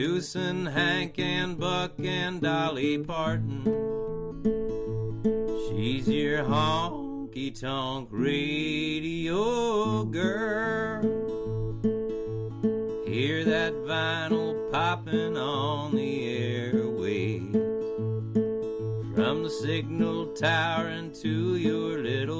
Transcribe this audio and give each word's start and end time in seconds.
Introducing 0.00 0.64
Hank 0.64 1.18
and 1.18 1.58
Buck 1.60 1.92
and 1.98 2.40
Dolly 2.40 2.96
Parton. 2.96 3.64
She's 5.68 6.08
your 6.08 6.42
honky 6.42 7.60
tonk 7.60 8.08
radio 8.10 10.04
girl. 10.04 11.02
Hear 13.06 13.44
that 13.44 13.74
vinyl 13.74 14.72
popping 14.72 15.36
on 15.36 15.94
the 15.94 16.22
airwaves 16.48 17.52
from 19.14 19.42
the 19.42 19.50
signal 19.50 20.28
tower 20.28 20.88
into 20.88 21.56
your 21.56 21.98
little 21.98 22.39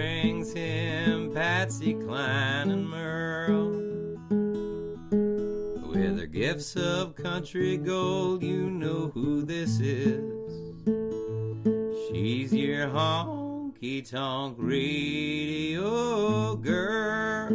Brings 0.00 0.54
him 0.54 1.30
Patsy 1.34 1.92
Cline 1.92 2.70
and 2.70 2.88
Merle. 2.88 3.68
With 5.90 6.18
her 6.18 6.26
gifts 6.26 6.74
of 6.74 7.14
country 7.16 7.76
gold, 7.76 8.42
you 8.42 8.70
know 8.70 9.10
who 9.12 9.42
this 9.42 9.78
is. 9.78 10.24
She's 12.08 12.50
your 12.54 12.86
honky 12.86 14.10
tonk 14.10 14.56
radio 14.58 16.56
girl. 16.56 17.50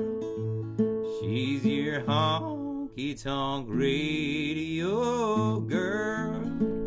She's 1.19 1.65
your 1.65 2.01
honky 2.01 3.19
tonk 3.19 3.65
radio 3.71 5.61
girl. 5.61 6.84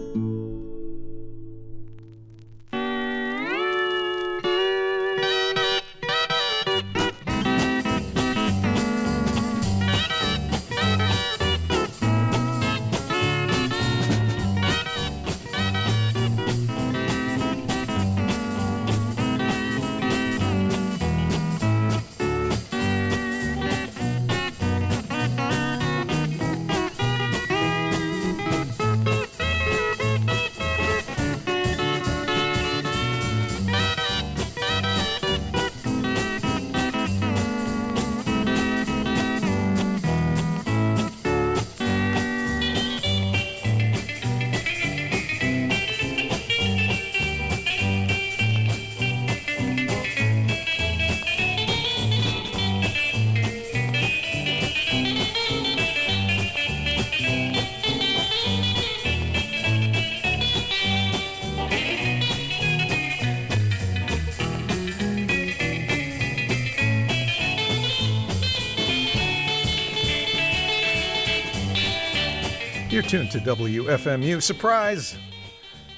Tuned 73.09 73.31
to 73.31 73.39
WFMU. 73.39 74.43
Surprise! 74.43 75.17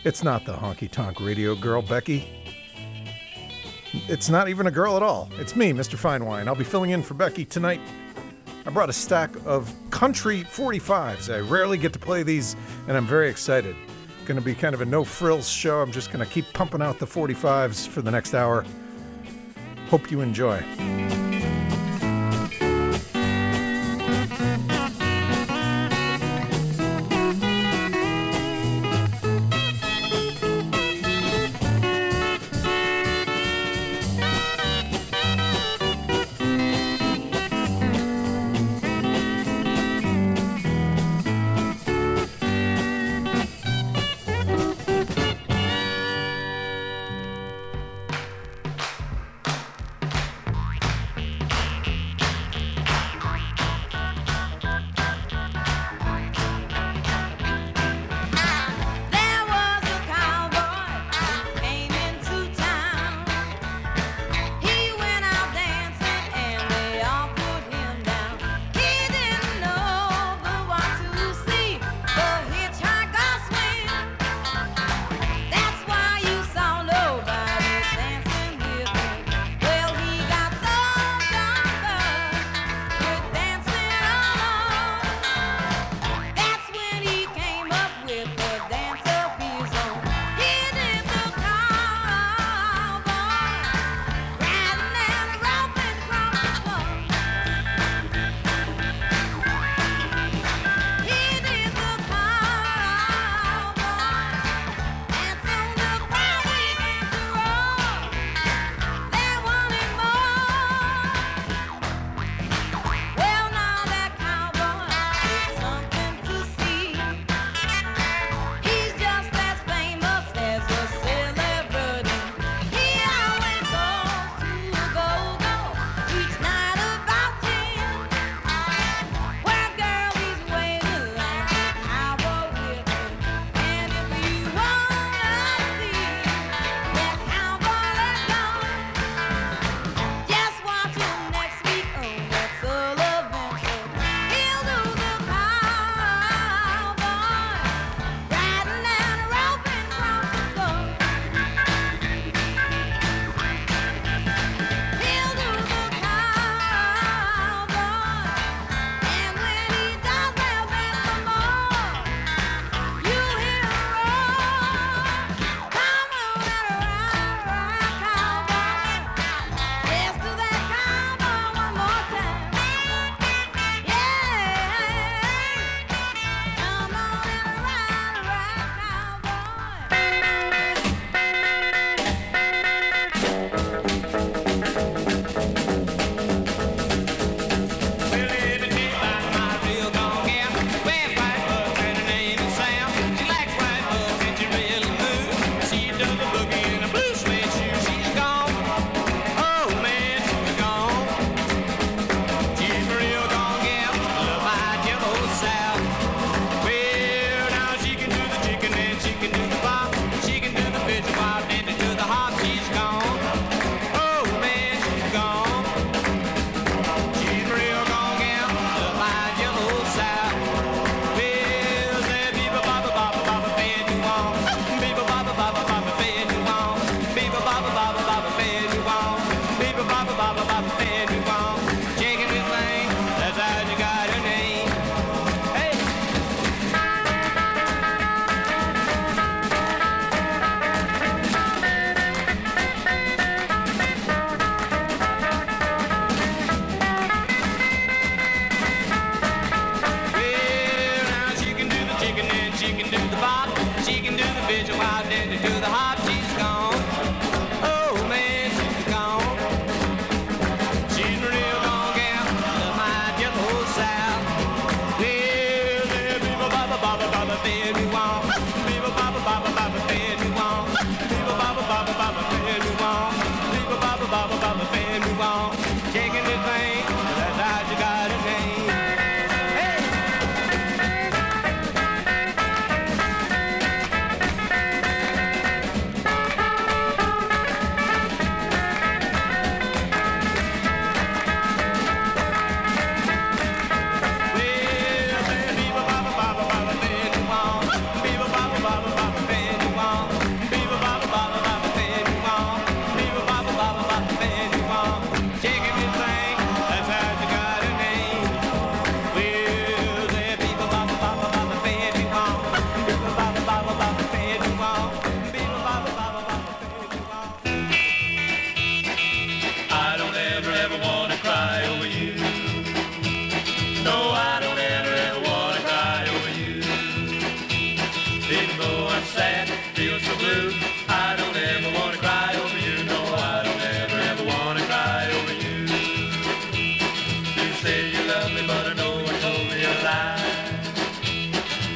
It's 0.04 0.22
not 0.22 0.44
the 0.44 0.52
honky 0.52 0.88
tonk 0.88 1.20
radio 1.20 1.56
girl, 1.56 1.82
Becky. 1.82 2.28
It's 4.06 4.28
not 4.28 4.48
even 4.48 4.68
a 4.68 4.70
girl 4.70 4.96
at 4.96 5.02
all. 5.02 5.28
It's 5.40 5.56
me, 5.56 5.72
Mr. 5.72 5.96
Fine 5.96 6.24
Wine. 6.24 6.46
I'll 6.46 6.54
be 6.54 6.62
filling 6.62 6.90
in 6.90 7.02
for 7.02 7.14
Becky 7.14 7.44
tonight. 7.44 7.80
I 8.64 8.70
brought 8.70 8.90
a 8.90 8.92
stack 8.92 9.34
of 9.44 9.74
country 9.90 10.44
45s. 10.44 11.34
I 11.34 11.40
rarely 11.40 11.78
get 11.78 11.92
to 11.94 11.98
play 11.98 12.22
these, 12.22 12.54
and 12.86 12.96
I'm 12.96 13.08
very 13.08 13.28
excited. 13.28 13.74
Going 14.24 14.38
to 14.38 14.44
be 14.44 14.54
kind 14.54 14.76
of 14.76 14.80
a 14.80 14.86
no 14.86 15.02
frills 15.02 15.48
show. 15.48 15.80
I'm 15.80 15.90
just 15.90 16.12
going 16.12 16.24
to 16.24 16.30
keep 16.32 16.44
pumping 16.52 16.80
out 16.80 17.00
the 17.00 17.08
45s 17.08 17.88
for 17.88 18.02
the 18.02 18.12
next 18.12 18.34
hour. 18.34 18.64
Hope 19.88 20.12
you 20.12 20.20
enjoy. 20.20 20.64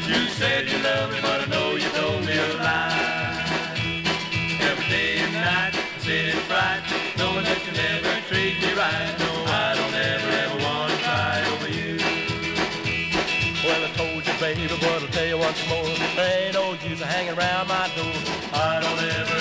You 0.07 0.29
said 0.29 0.69
you 0.69 0.79
love 0.83 1.11
me, 1.11 1.19
but 1.23 1.41
I 1.41 1.47
know 1.47 1.77
you 1.77 1.89
told 1.91 2.27
me 2.27 2.37
a 2.37 2.49
lie. 2.61 3.45
Every 4.61 4.87
day 4.89 5.19
and 5.25 5.33
night, 5.33 5.75
I 5.75 5.99
said 5.99 6.29
it's 6.29 6.49
right, 6.51 6.83
knowing 7.17 7.45
that 7.45 7.61
you 7.65 7.73
never 7.73 8.13
treat 8.29 8.61
me 8.61 8.73
right. 8.77 9.17
No, 9.19 9.33
I 9.49 9.75
don't 9.75 9.95
ever, 9.95 10.29
ever 10.45 10.59
want 10.63 10.93
to 10.93 10.99
cry 11.01 11.41
over 11.57 11.69
you. 11.73 11.97
Well, 13.65 13.81
I 13.81 13.91
told 13.97 14.27
you, 14.27 14.35
baby, 14.39 14.69
but 14.69 14.85
I'll 14.85 15.09
tell 15.09 15.27
you 15.27 15.39
once 15.39 15.67
more. 15.69 15.85
There 16.17 16.47
ain't 16.47 16.55
no 16.55 16.75
use 16.87 17.01
of 17.01 17.09
hanging 17.09 17.33
around 17.39 17.69
my 17.69 17.89
door. 17.97 18.13
I 18.53 18.81
don't 18.85 19.01
ever 19.01 19.34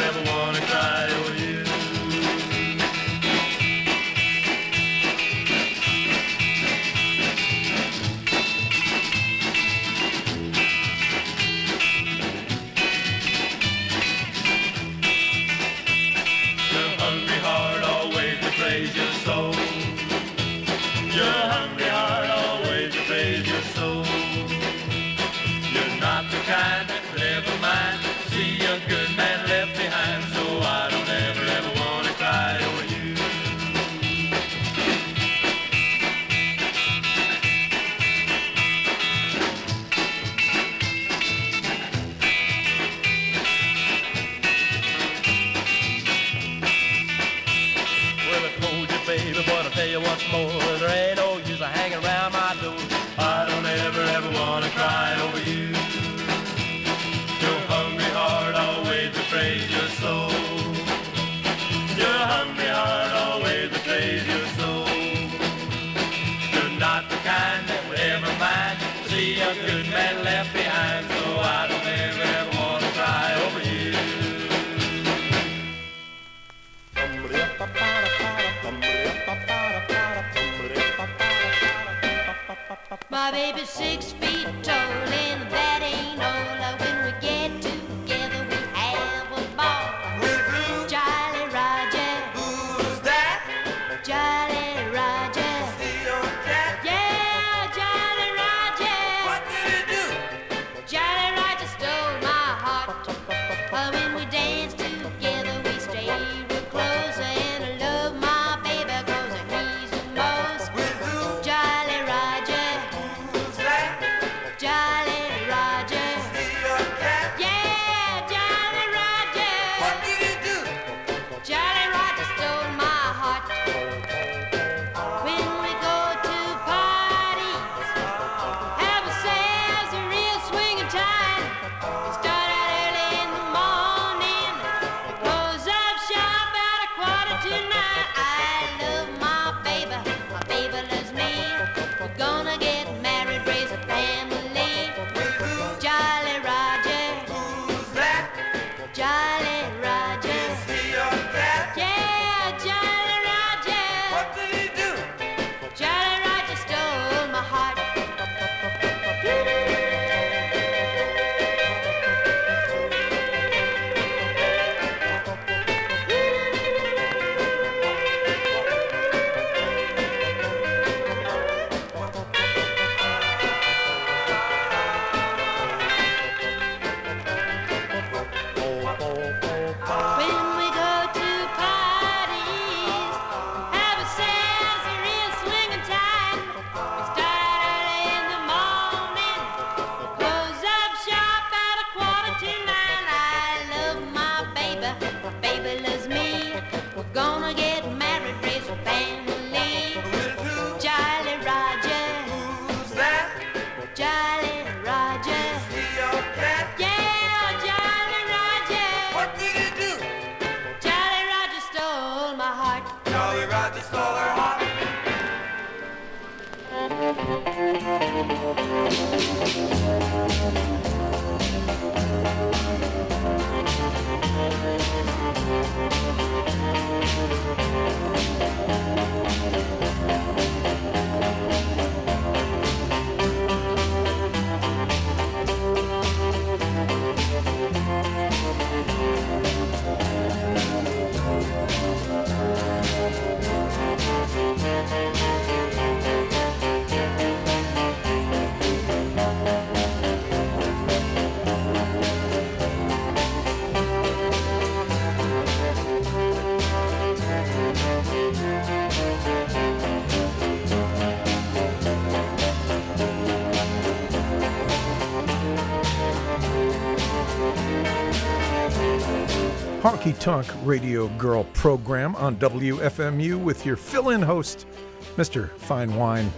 Honky 270.03 270.19
Tonk 270.19 270.48
Radio 270.65 271.07
Girl 271.17 271.45
program 271.53 272.13
on 272.17 272.36
WFMU 272.36 273.41
with 273.41 273.65
your 273.65 273.77
fill 273.77 274.10
in 274.10 274.22
host, 274.22 274.67
Mr. 275.15 275.50
Fine 275.51 275.95
Wine. 275.95 276.29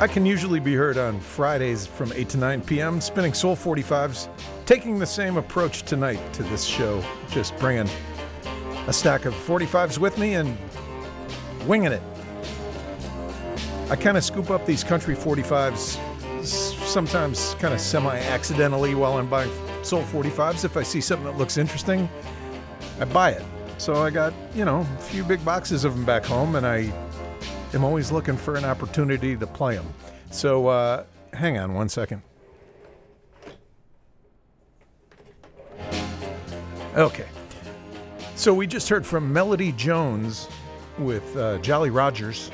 I 0.00 0.06
can 0.06 0.24
usually 0.24 0.60
be 0.60 0.74
heard 0.74 0.96
on 0.96 1.20
Fridays 1.20 1.86
from 1.86 2.10
8 2.14 2.30
to 2.30 2.38
9 2.38 2.62
p.m., 2.62 3.02
spinning 3.02 3.34
Soul 3.34 3.54
45s, 3.54 4.30
taking 4.64 4.98
the 4.98 5.04
same 5.04 5.36
approach 5.36 5.82
tonight 5.82 6.20
to 6.32 6.42
this 6.44 6.64
show, 6.64 7.04
just 7.28 7.54
bringing 7.58 7.90
a 8.86 8.92
stack 8.92 9.26
of 9.26 9.34
45s 9.34 9.98
with 9.98 10.16
me 10.16 10.36
and 10.36 10.56
winging 11.66 11.92
it. 11.92 12.02
I 13.90 13.96
kind 13.96 14.16
of 14.16 14.24
scoop 14.24 14.50
up 14.50 14.64
these 14.64 14.82
country 14.82 15.14
45s 15.14 16.00
sometimes 16.46 17.56
kind 17.58 17.74
of 17.74 17.80
semi 17.80 18.18
accidentally 18.20 18.94
while 18.94 19.18
I'm 19.18 19.28
buying 19.28 19.50
soul 19.86 20.02
45s. 20.02 20.64
If 20.64 20.76
I 20.76 20.82
see 20.82 21.00
something 21.00 21.26
that 21.26 21.38
looks 21.38 21.56
interesting, 21.56 22.08
I 23.00 23.04
buy 23.04 23.30
it. 23.30 23.44
So 23.78 23.94
I 23.94 24.10
got, 24.10 24.32
you 24.54 24.64
know, 24.64 24.80
a 24.80 25.02
few 25.02 25.22
big 25.22 25.44
boxes 25.44 25.84
of 25.84 25.94
them 25.94 26.04
back 26.04 26.24
home, 26.24 26.56
and 26.56 26.66
I 26.66 26.92
am 27.72 27.84
always 27.84 28.10
looking 28.10 28.36
for 28.36 28.56
an 28.56 28.64
opportunity 28.64 29.36
to 29.36 29.46
play 29.46 29.76
them. 29.76 29.86
So 30.30 30.66
uh, 30.66 31.04
hang 31.32 31.58
on 31.58 31.74
one 31.74 31.88
second. 31.88 32.22
Okay. 36.96 37.26
So 38.34 38.52
we 38.54 38.66
just 38.66 38.88
heard 38.88 39.06
from 39.06 39.32
Melody 39.32 39.72
Jones 39.72 40.48
with 40.98 41.36
uh, 41.36 41.58
Jolly 41.58 41.90
Rogers. 41.90 42.50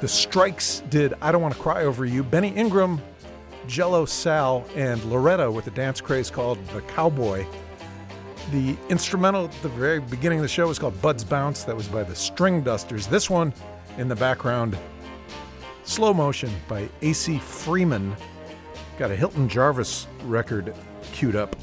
The 0.00 0.08
Strikes 0.08 0.82
did 0.88 1.14
I 1.20 1.32
Don't 1.32 1.42
Want 1.42 1.54
to 1.54 1.60
Cry 1.60 1.84
Over 1.84 2.04
You. 2.04 2.24
Benny 2.24 2.48
Ingram, 2.48 3.00
Jello 3.66 4.04
Sal, 4.04 4.64
and 4.74 5.02
Loretta 5.04 5.50
with 5.50 5.66
a 5.66 5.70
dance 5.70 6.00
craze 6.00 6.30
called 6.30 6.64
The 6.68 6.80
Cowboy. 6.82 7.46
The 8.50 8.76
instrumental 8.88 9.44
at 9.44 9.62
the 9.62 9.68
very 9.68 10.00
beginning 10.00 10.38
of 10.38 10.42
the 10.42 10.48
show 10.48 10.66
was 10.66 10.78
called 10.78 11.00
Bud's 11.00 11.24
Bounce. 11.24 11.64
That 11.64 11.76
was 11.76 11.88
by 11.88 12.02
the 12.02 12.14
String 12.14 12.62
Dusters. 12.62 13.06
This 13.06 13.30
one 13.30 13.52
in 13.98 14.08
the 14.08 14.16
background, 14.16 14.76
Slow 15.84 16.12
Motion 16.12 16.50
by 16.68 16.88
Acey 17.00 17.40
Freeman. 17.40 18.16
Got 18.98 19.10
a 19.10 19.16
Hilton 19.16 19.48
Jarvis 19.48 20.06
record 20.24 20.74
queued 21.12 21.36
up. 21.36 21.56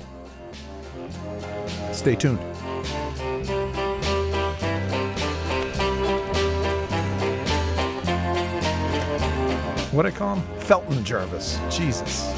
Stay 1.91 2.15
tuned. 2.15 2.39
What 9.91 10.05
I 10.05 10.12
call 10.12 10.36
him? 10.36 10.60
Felton 10.60 11.03
Jarvis. 11.03 11.60
Jesus. 11.72 12.31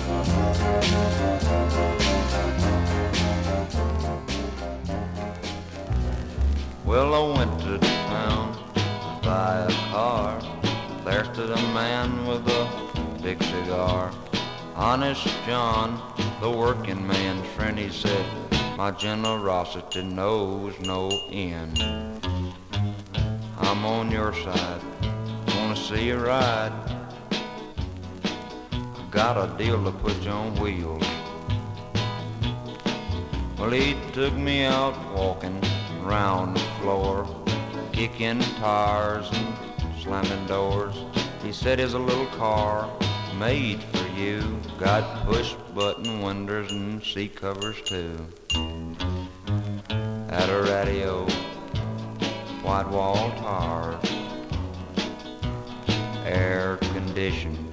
Well, 6.86 7.13
I 7.13 7.38
went 7.38 7.60
to 7.60 7.77
town 7.77 8.53
to 8.74 9.27
buy 9.27 9.65
a 9.67 9.72
car. 9.91 10.41
There 11.03 11.25
stood 11.25 11.50
a 11.50 11.62
man 11.74 12.25
with 12.25 12.48
a 12.48 13.20
big 13.22 13.43
cigar. 13.43 14.13
Honest 14.75 15.27
John, 15.46 16.01
the 16.39 16.50
working 16.50 17.05
man's 17.05 17.46
friend, 17.50 17.77
he 17.77 17.89
said, 17.89 18.25
My 18.77 18.91
generosity 18.91 20.03
knows 20.03 20.79
no 20.79 21.10
end. 21.29 21.84
I'm 23.58 23.86
on 23.86 24.10
your 24.10 24.34
side, 24.36 24.81
wanna 25.58 25.75
see 25.75 26.08
you 26.08 26.15
ride. 26.15 27.00
Got 29.12 29.36
a 29.36 29.58
deal 29.58 29.84
to 29.84 29.91
put 29.91 30.15
you 30.22 30.32
on 30.32 30.56
wheels. 30.56 31.03
Well, 33.60 33.72
he 33.72 33.98
took 34.13 34.34
me 34.34 34.63
out 34.63 34.96
walking 35.13 35.62
round 36.01 36.56
the 36.56 36.62
floor, 36.80 37.27
kicking 37.91 38.39
tires 38.39 39.30
and 39.34 40.01
slamming 40.01 40.48
doors. 40.48 40.96
He 41.44 41.51
said 41.51 41.80
he's 41.80 41.94
a 41.94 42.00
little 42.00 42.25
car 42.27 42.89
made 43.38 43.84
for 43.84 44.08
you, 44.18 44.58
got 44.80 45.25
push 45.25 45.56
button 45.75 46.22
windows 46.22 46.72
and 46.72 47.03
seat 47.03 47.36
covers 47.36 47.82
too. 47.82 48.15
Had 50.30 50.50
a 50.50 50.62
radio, 50.63 51.27
white 52.63 52.88
wall 52.88 53.30
tires, 53.41 54.06
air 56.25 56.77
conditioned. 56.77 57.71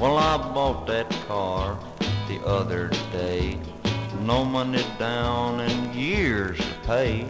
Well, 0.00 0.16
I 0.16 0.38
bought 0.38 0.86
that 0.86 1.10
car 1.28 1.78
the 2.26 2.40
other 2.46 2.88
day. 3.12 3.58
No 4.22 4.46
money 4.46 4.82
down 4.98 5.60
and 5.60 5.94
years 5.94 6.56
to 6.56 6.74
pay. 6.86 7.26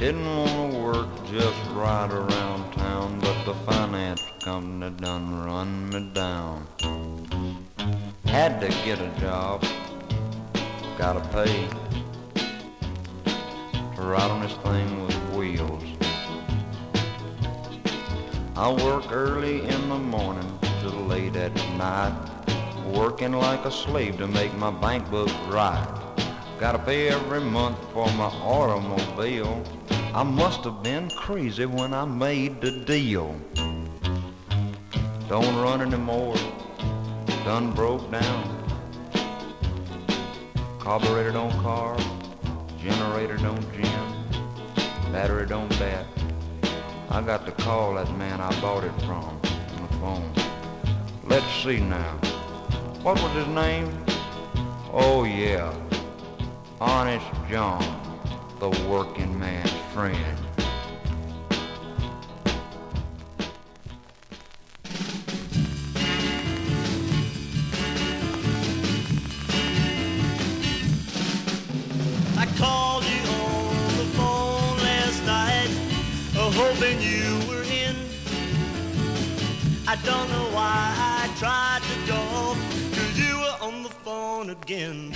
Didn't 0.00 0.26
want 0.26 0.72
to 0.72 0.78
work 0.80 1.06
just 1.26 1.56
right 1.70 2.10
around 2.10 2.72
town, 2.72 3.20
but 3.20 3.44
the 3.44 3.54
finance 3.70 4.20
company 4.40 4.90
done 4.96 5.44
run 5.44 5.90
me 5.90 6.10
down. 6.12 6.66
Had 8.24 8.60
to 8.62 8.68
get 8.84 9.00
a 9.00 9.20
job, 9.20 9.64
gotta 10.98 11.20
pay 11.28 11.68
to 13.94 14.02
ride 14.02 14.28
on 14.28 14.40
this 14.40 14.54
thing 14.54 15.06
with 15.06 15.14
wheels. 15.36 15.84
I 18.56 18.72
work 18.72 19.12
early 19.12 19.60
in 19.68 19.88
the 19.88 19.98
morning 19.98 20.58
till 20.82 21.06
late 21.06 21.36
at 21.36 21.54
night, 21.78 22.12
working 22.86 23.32
like 23.32 23.64
a 23.64 23.70
slave 23.70 24.18
to 24.18 24.26
make 24.26 24.52
my 24.56 24.70
bank 24.70 25.08
book 25.10 25.30
right. 25.48 25.86
Gotta 26.58 26.80
pay 26.80 27.08
every 27.08 27.40
month 27.40 27.78
for 27.92 28.06
my 28.14 28.30
automobile. 28.42 29.62
I 30.12 30.24
must 30.24 30.64
have 30.64 30.82
been 30.82 31.08
crazy 31.10 31.66
when 31.66 31.94
I 31.94 32.04
made 32.04 32.60
the 32.60 32.72
deal. 32.84 33.34
Don't 35.28 35.56
run 35.56 35.80
anymore, 35.82 36.36
done 37.44 37.72
broke 37.72 38.10
down. 38.10 38.42
Carburetor 40.80 41.30
don't 41.30 41.56
car, 41.62 41.96
generator 42.82 43.36
don't 43.36 43.72
gin, 43.72 44.08
battery 45.12 45.46
don't 45.46 45.70
bat. 45.78 46.06
I 47.08 47.22
got 47.22 47.46
to 47.46 47.52
call 47.52 47.94
that 47.94 48.10
man 48.16 48.40
I 48.40 48.50
bought 48.60 48.82
it 48.82 49.00
from 49.02 49.24
on 49.24 49.88
the 49.88 49.96
phone. 49.98 50.51
Let's 51.32 51.64
see 51.64 51.80
now. 51.80 52.18
What 53.02 53.14
was 53.22 53.32
his 53.32 53.46
name? 53.46 53.88
Oh 54.92 55.24
yeah, 55.24 55.72
Honest 56.78 57.24
John, 57.48 57.82
the 58.60 58.68
working 58.86 59.38
man's 59.38 59.70
friend. 59.94 60.36
I 72.36 72.46
called 72.58 73.04
you 73.04 73.22
on 73.40 73.96
the 73.96 74.08
phone 74.18 74.76
last 74.84 75.24
night, 75.24 75.70
uh, 76.36 76.50
hoping 76.50 77.00
you 77.00 77.40
were 77.48 77.62
in. 77.62 77.96
I 79.88 79.96
don't 80.04 80.28
know 80.28 80.41
tried 81.42 81.82
to 81.82 82.12
call, 82.12 82.54
cause 82.94 83.18
you 83.18 83.34
were 83.36 83.56
on 83.66 83.82
the 83.82 83.88
phone 83.88 84.50
again. 84.50 85.12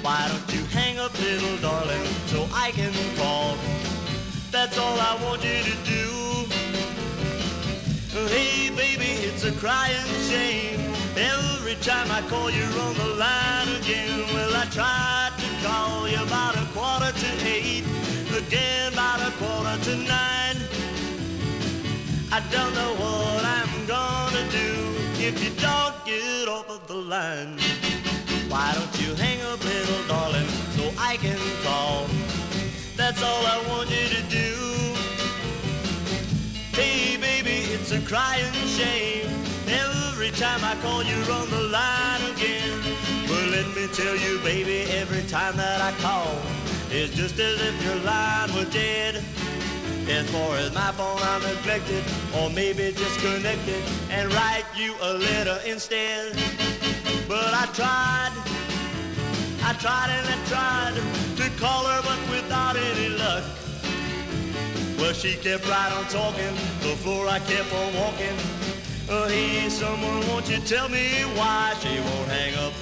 Why 0.00 0.28
don't 0.30 0.54
you 0.54 0.64
hang 0.66 1.00
up, 1.00 1.12
little 1.18 1.56
darling, 1.56 2.06
so 2.26 2.46
I 2.54 2.70
can 2.70 2.94
call? 3.16 3.56
That's 4.52 4.78
all 4.78 4.96
I 5.00 5.18
want 5.24 5.42
you 5.42 5.58
to 5.70 5.76
do. 5.94 6.06
Hey, 8.28 8.70
baby, 8.70 9.10
it's 9.26 9.42
a 9.42 9.50
crying 9.58 10.06
shame. 10.30 10.78
Every 11.16 11.74
time 11.90 12.08
I 12.12 12.22
call, 12.30 12.48
you're 12.48 12.78
on 12.86 12.94
the 12.94 13.10
line 13.24 13.70
again. 13.82 14.20
Well, 14.32 14.54
I 14.54 14.66
tried 14.78 15.32
to 15.42 15.48
call 15.66 16.08
you 16.08 16.22
about 16.22 16.54
a 16.54 16.66
quarter 16.72 17.10
to 17.10 17.30
eight, 17.44 17.84
again 18.30 18.92
about 18.92 19.18
a 19.20 19.32
quarter 19.42 19.76
to 19.86 19.96
nine. 19.96 20.58
I 22.30 22.38
don't 22.54 22.74
know 22.78 22.92
what 23.02 23.44
I'm 23.44 23.86
gonna 23.88 24.48
do 24.52 24.91
if 25.24 25.42
you 25.44 25.50
don't 25.60 25.94
get 26.04 26.48
off 26.48 26.68
of 26.68 26.84
the 26.88 26.94
line. 26.94 27.56
Why 28.48 28.72
don't 28.74 28.94
you 29.00 29.14
hang 29.14 29.40
up, 29.42 29.62
little 29.62 30.06
darling, 30.08 30.48
so 30.74 30.92
I 30.98 31.16
can 31.16 31.38
call? 31.62 32.06
That's 32.96 33.22
all 33.22 33.46
I 33.46 33.62
want 33.68 33.88
you 33.88 34.08
to 34.08 34.22
do. 34.28 34.50
Hey, 36.74 37.16
baby, 37.18 37.70
it's 37.72 37.92
a 37.92 38.00
crying 38.00 38.52
shame. 38.66 39.30
Every 39.68 40.32
time 40.32 40.60
I 40.64 40.74
call, 40.82 41.04
you're 41.04 41.30
on 41.30 41.48
the 41.50 41.68
line 41.70 42.22
again. 42.34 42.80
But 43.28 43.44
let 43.50 43.68
me 43.76 43.86
tell 43.94 44.16
you, 44.16 44.40
baby, 44.40 44.90
every 44.90 45.22
time 45.28 45.56
that 45.56 45.80
I 45.80 45.92
call, 46.02 46.36
it's 46.90 47.14
just 47.14 47.38
as 47.38 47.60
if 47.60 47.84
your 47.84 47.96
line 48.02 48.52
were 48.54 48.70
dead. 48.72 49.22
As 50.08 50.28
far 50.30 50.56
as 50.56 50.74
my 50.74 50.90
phone, 50.92 51.18
I'm 51.22 51.42
neglected, 51.42 52.04
or 52.36 52.50
maybe 52.50 52.92
disconnected, 52.92 53.82
and 54.10 54.32
write 54.34 54.64
you 54.76 54.94
a 55.00 55.14
letter 55.14 55.58
instead. 55.64 56.34
But 57.28 57.54
I 57.54 57.66
tried, 57.72 58.32
I 59.62 59.72
tried 59.78 60.10
and 60.10 60.26
I 60.28 60.38
tried 60.46 60.94
to 61.36 61.50
call 61.58 61.84
her, 61.86 62.02
but 62.02 62.18
without 62.30 62.76
any 62.76 63.10
luck. 63.10 63.44
Well, 64.98 65.12
she 65.12 65.36
kept 65.36 65.68
right 65.68 65.92
on 65.92 66.04
talking, 66.06 66.54
the 66.80 66.96
floor 67.02 67.28
I 67.28 67.38
kept 67.38 67.72
on 67.72 67.94
walking. 67.94 68.36
Uh, 69.08 69.28
hey, 69.28 69.68
someone, 69.68 70.26
won't 70.28 70.48
you 70.48 70.58
tell 70.58 70.88
me 70.88 71.22
why 71.36 71.74
she 71.80 72.00
won't 72.00 72.28
hang 72.28 72.54
up? 72.56 72.72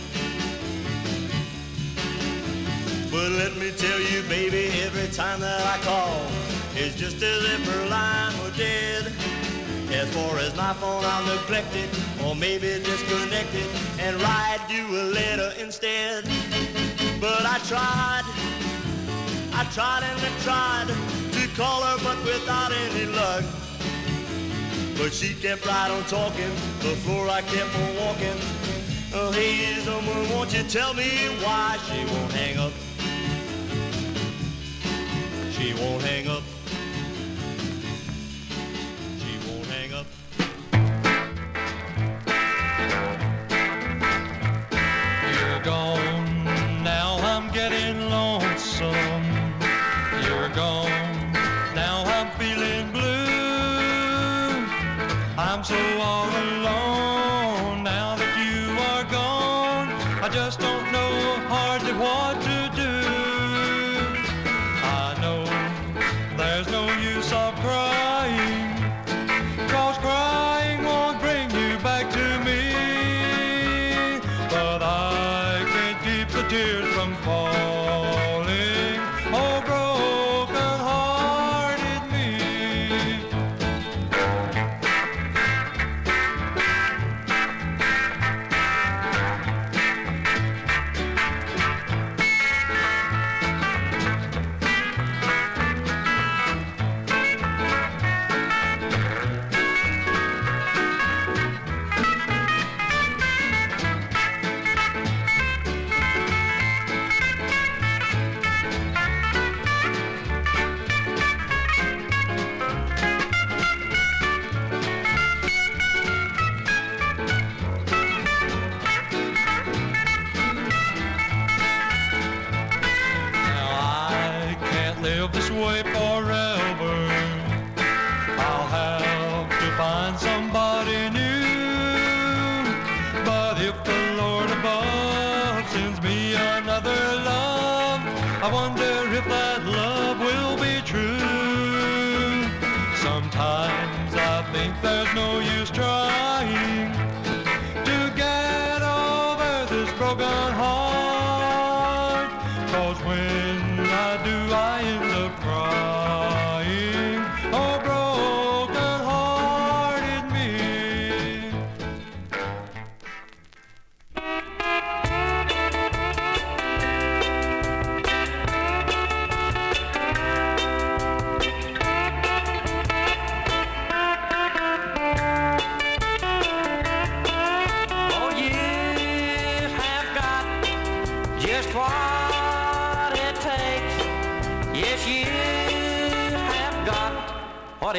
But 3.11 3.31
let 3.33 3.57
me 3.57 3.73
tell 3.77 4.01
you, 4.01 4.23
baby, 4.29 4.71
every 4.83 5.09
time 5.09 5.41
that 5.41 5.61
I 5.67 5.83
call, 5.85 6.27
it's 6.81 6.97
just 6.97 7.23
as 7.23 7.45
if 7.45 7.67
her 7.67 7.89
line 7.89 8.33
oh, 8.37 8.45
was 8.45 8.57
dead. 8.57 9.13
As 9.93 10.09
far 10.15 10.39
as 10.39 10.57
my 10.57 10.73
phone, 10.75 11.05
I'll 11.05 11.27
neglect 11.27 11.75
it, 11.77 11.91
or 12.25 12.35
maybe 12.35 12.69
disconnect 12.81 13.55
it, 13.55 13.69
and 13.99 14.17
write 14.23 14.65
you 14.71 14.87
a 14.87 15.05
letter 15.13 15.53
instead. 15.59 16.25
But 17.21 17.45
I 17.45 17.59
tried, 17.69 18.25
I 19.53 19.63
tried 19.77 20.05
and 20.09 20.21
I 20.25 20.33
tried 20.41 20.89
to 21.37 21.43
call 21.55 21.83
her, 21.83 21.99
but 22.03 22.17
without 22.25 22.73
any 22.73 23.05
luck. 23.07 23.45
But 24.97 25.13
she 25.13 25.35
kept 25.35 25.67
right 25.67 25.91
on 25.91 26.03
talking, 26.05 26.53
the 26.81 26.97
floor 27.05 27.29
I 27.29 27.43
kept 27.43 27.75
on 27.77 27.97
walking. 27.97 28.39
Oh, 29.13 29.33
hey, 29.33 29.75
someone, 29.83 30.31
won't 30.31 30.55
you 30.55 30.63
tell 30.63 30.95
me 30.95 31.11
why 31.45 31.77
she 31.87 32.05
won't 32.07 32.33
hang 32.33 32.57
up? 32.57 32.73
She 35.53 35.75
won't 35.75 36.03
hang 36.03 36.29
up. 36.29 36.43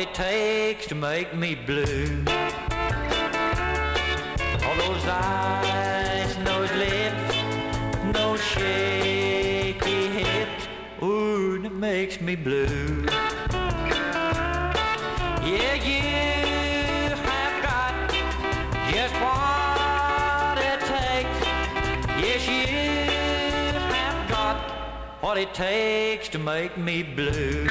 It 0.01 0.13
takes 0.15 0.87
to 0.87 0.95
make 0.95 1.35
me 1.35 1.53
blue. 1.53 2.23
All 4.65 4.75
those 4.85 5.05
eyes, 5.05 6.35
those 6.37 6.71
lips, 6.73 7.35
those 8.11 8.41
shaky 8.41 10.07
hips, 10.07 10.67
ooh, 11.03 11.61
it 11.63 11.71
makes 11.71 12.19
me 12.19 12.35
blue. 12.35 13.05
Yeah, 15.45 15.75
you 15.89 17.15
have 17.29 17.55
got 17.69 17.93
just 18.91 19.13
what 19.21 20.57
it 20.71 20.79
takes. 20.97 21.39
Yes, 22.25 22.47
you 22.47 23.79
have 23.93 24.29
got 24.31 24.57
what 25.21 25.37
it 25.37 25.53
takes 25.53 26.27
to 26.29 26.39
make 26.39 26.75
me 26.75 27.03
blue. 27.03 27.67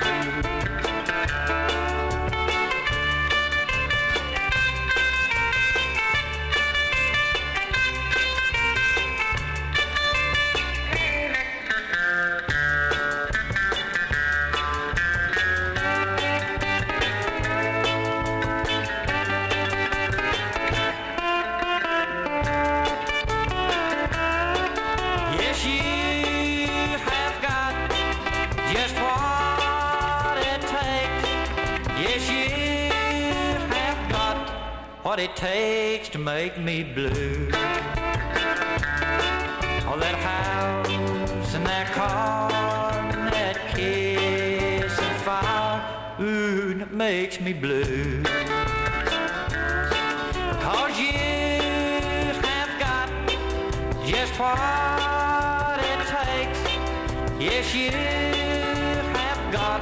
Yes, 57.40 57.74
you 57.74 57.90
have 57.90 59.50
got 59.50 59.81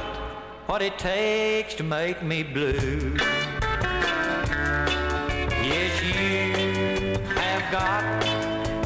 what 0.67 0.81
it 0.81 0.97
takes 0.97 1.73
to 1.73 1.83
make 1.83 2.23
me 2.23 2.41
blue. 2.41 3.17
Yes, 5.61 6.01
you 6.01 7.19
have 7.35 7.69
got 7.69 8.23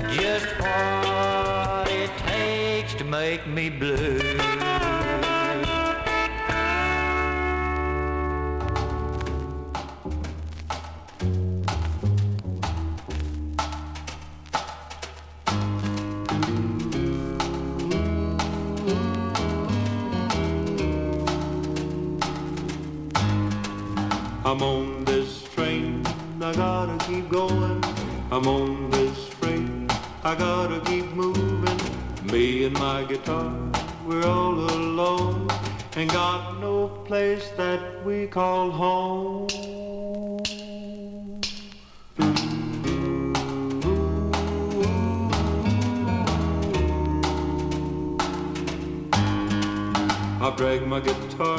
just 0.10 0.48
what 0.60 1.88
it 1.88 2.10
takes 2.26 2.96
to 2.96 3.04
make 3.04 3.46
me 3.46 3.70
blue. 3.70 4.53
I'm 24.54 24.62
on 24.62 25.04
this 25.06 25.42
train, 25.46 26.06
I 26.40 26.54
gotta 26.54 27.04
keep 27.08 27.28
going. 27.28 27.84
I'm 28.30 28.48
on 28.48 28.92
this 28.92 29.30
train, 29.30 29.90
I 30.24 30.36
gotta 30.36 30.80
keep 30.82 31.06
moving. 31.14 31.80
Me 32.32 32.66
and 32.66 32.76
my 32.78 33.04
guitar, 33.04 33.52
we're 34.06 34.24
all 34.24 34.54
alone. 34.54 35.50
Ain't 35.98 36.12
got 36.12 36.60
no 36.60 36.88
place 36.88 37.50
that 37.58 38.06
we 38.06 38.28
call 38.28 38.70
home. 38.70 39.48
I 50.40 50.54
drag 50.56 50.86
my 50.86 51.00
guitar 51.00 51.58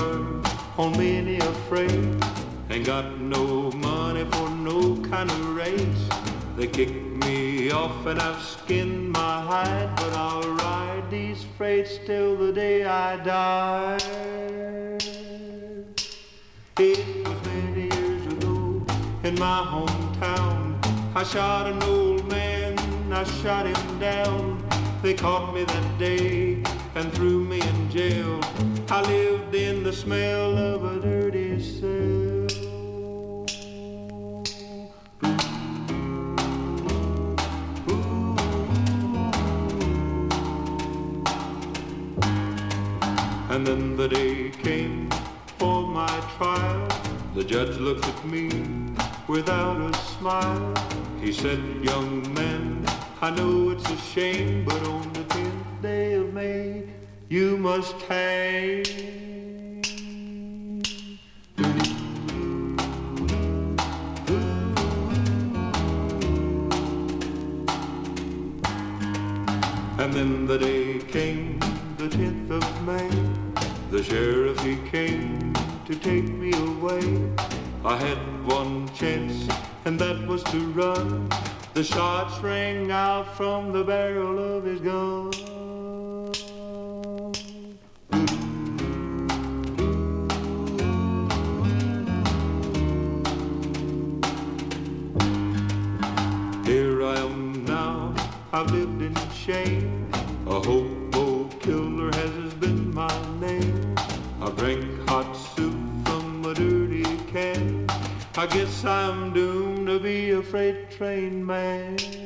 on 0.78 0.92
many 0.96 1.38
a 1.38 1.52
freight. 1.68 2.43
Ain't 2.70 2.86
got 2.86 3.20
no 3.20 3.70
money 3.72 4.24
for 4.24 4.48
no 4.48 4.96
kind 5.02 5.30
of 5.30 5.54
race. 5.54 6.08
They 6.56 6.66
kick 6.66 6.90
me 6.90 7.70
off 7.70 8.06
and 8.06 8.18
I've 8.18 8.42
skinned 8.42 9.12
my 9.12 9.42
hide, 9.42 9.94
but 9.96 10.12
I'll 10.14 10.48
ride 10.54 11.10
these 11.10 11.44
freights 11.58 11.98
till 12.06 12.36
the 12.36 12.52
day 12.52 12.84
I 12.84 13.16
die. 13.22 13.98
It 16.78 17.28
was 17.28 17.44
many 17.44 17.94
years 17.94 18.32
ago 18.32 18.82
in 19.24 19.34
my 19.38 19.60
hometown. 19.72 21.14
I 21.14 21.22
shot 21.22 21.70
an 21.70 21.82
old 21.82 22.26
man, 22.30 22.78
I 23.12 23.24
shot 23.24 23.66
him 23.66 23.98
down. 23.98 24.66
They 25.02 25.12
caught 25.12 25.54
me 25.54 25.64
that 25.64 25.98
day 25.98 26.62
and 26.94 27.12
threw 27.12 27.44
me 27.44 27.60
in 27.60 27.90
jail. 27.90 28.40
I 28.88 29.02
lived 29.02 29.54
in 29.54 29.82
the 29.82 29.92
smell 29.92 30.56
of 30.56 30.84
a 30.84 30.98
dirty 31.00 31.60
cell. 31.60 32.23
And 43.66 43.80
then 43.80 43.96
the 43.96 44.08
day 44.08 44.50
came 44.50 45.08
for 45.56 45.86
my 45.86 46.14
trial. 46.36 46.86
The 47.34 47.42
judge 47.42 47.78
looked 47.78 48.06
at 48.06 48.24
me 48.26 48.50
without 49.26 49.80
a 49.80 49.96
smile. 49.96 50.74
He 51.18 51.32
said, 51.32 51.58
young 51.80 52.34
man, 52.34 52.84
I 53.22 53.30
know 53.30 53.70
it's 53.70 53.88
a 53.88 53.96
shame, 53.96 54.66
but 54.66 54.86
on 54.86 55.10
the 55.14 55.24
tenth 55.24 55.80
day 55.80 56.12
of 56.12 56.34
May, 56.34 56.82
you 57.30 57.56
must 57.56 57.94
hang. 58.02 58.84
And 69.96 70.12
then 70.12 70.46
the 70.46 70.58
day 70.58 70.98
came, 71.08 71.43
The 73.94 74.02
sheriff, 74.02 74.60
he 74.64 74.76
came 74.90 75.52
to 75.84 75.94
take 75.94 76.28
me 76.28 76.50
away. 76.50 77.32
I 77.84 77.96
had 77.96 78.18
one 78.44 78.92
chance, 78.92 79.46
and 79.84 79.96
that 80.00 80.26
was 80.26 80.42
to 80.50 80.58
run. 80.72 81.30
The 81.74 81.84
shots 81.84 82.40
rang 82.40 82.90
out 82.90 83.36
from 83.36 83.72
the 83.72 83.84
barrel 83.84 84.56
of 84.56 84.64
his 84.64 84.80
gun. 84.80 85.30
Here 96.64 97.04
I 97.04 97.18
am 97.20 97.64
now, 97.64 98.12
I've 98.52 98.72
lived 98.72 99.02
in 99.02 99.14
shame. 99.30 100.10
Hobo 100.46 100.93
freight 110.54 110.88
train 110.88 111.44
man. 111.44 112.23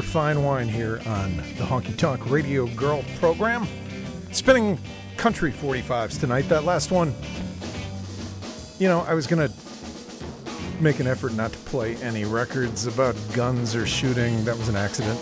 Mr. 0.00 0.04
Fine 0.04 0.42
Wine 0.42 0.68
here 0.68 0.98
on 1.04 1.36
the 1.36 1.64
Honky 1.64 1.94
Tonk 1.94 2.30
Radio 2.30 2.66
Girl 2.68 3.04
program. 3.18 3.68
Spinning 4.32 4.78
country 5.18 5.52
45s 5.52 6.18
tonight. 6.18 6.48
That 6.48 6.64
last 6.64 6.90
one, 6.90 7.14
you 8.78 8.88
know, 8.88 9.00
I 9.00 9.12
was 9.12 9.26
going 9.26 9.46
to 9.46 9.54
make 10.80 11.00
an 11.00 11.06
effort 11.06 11.34
not 11.34 11.52
to 11.52 11.58
play 11.58 11.96
any 11.96 12.24
records 12.24 12.86
about 12.86 13.14
guns 13.34 13.76
or 13.76 13.86
shooting. 13.86 14.42
That 14.46 14.56
was 14.56 14.70
an 14.70 14.76
accident. 14.76 15.18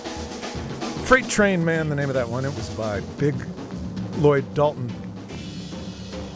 Freight 1.06 1.28
Train 1.28 1.64
Man, 1.64 1.88
the 1.88 1.96
name 1.96 2.08
of 2.08 2.14
that 2.14 2.28
one. 2.28 2.44
It 2.44 2.54
was 2.54 2.70
by 2.70 3.00
Big 3.18 3.34
Lloyd 4.18 4.54
Dalton. 4.54 4.92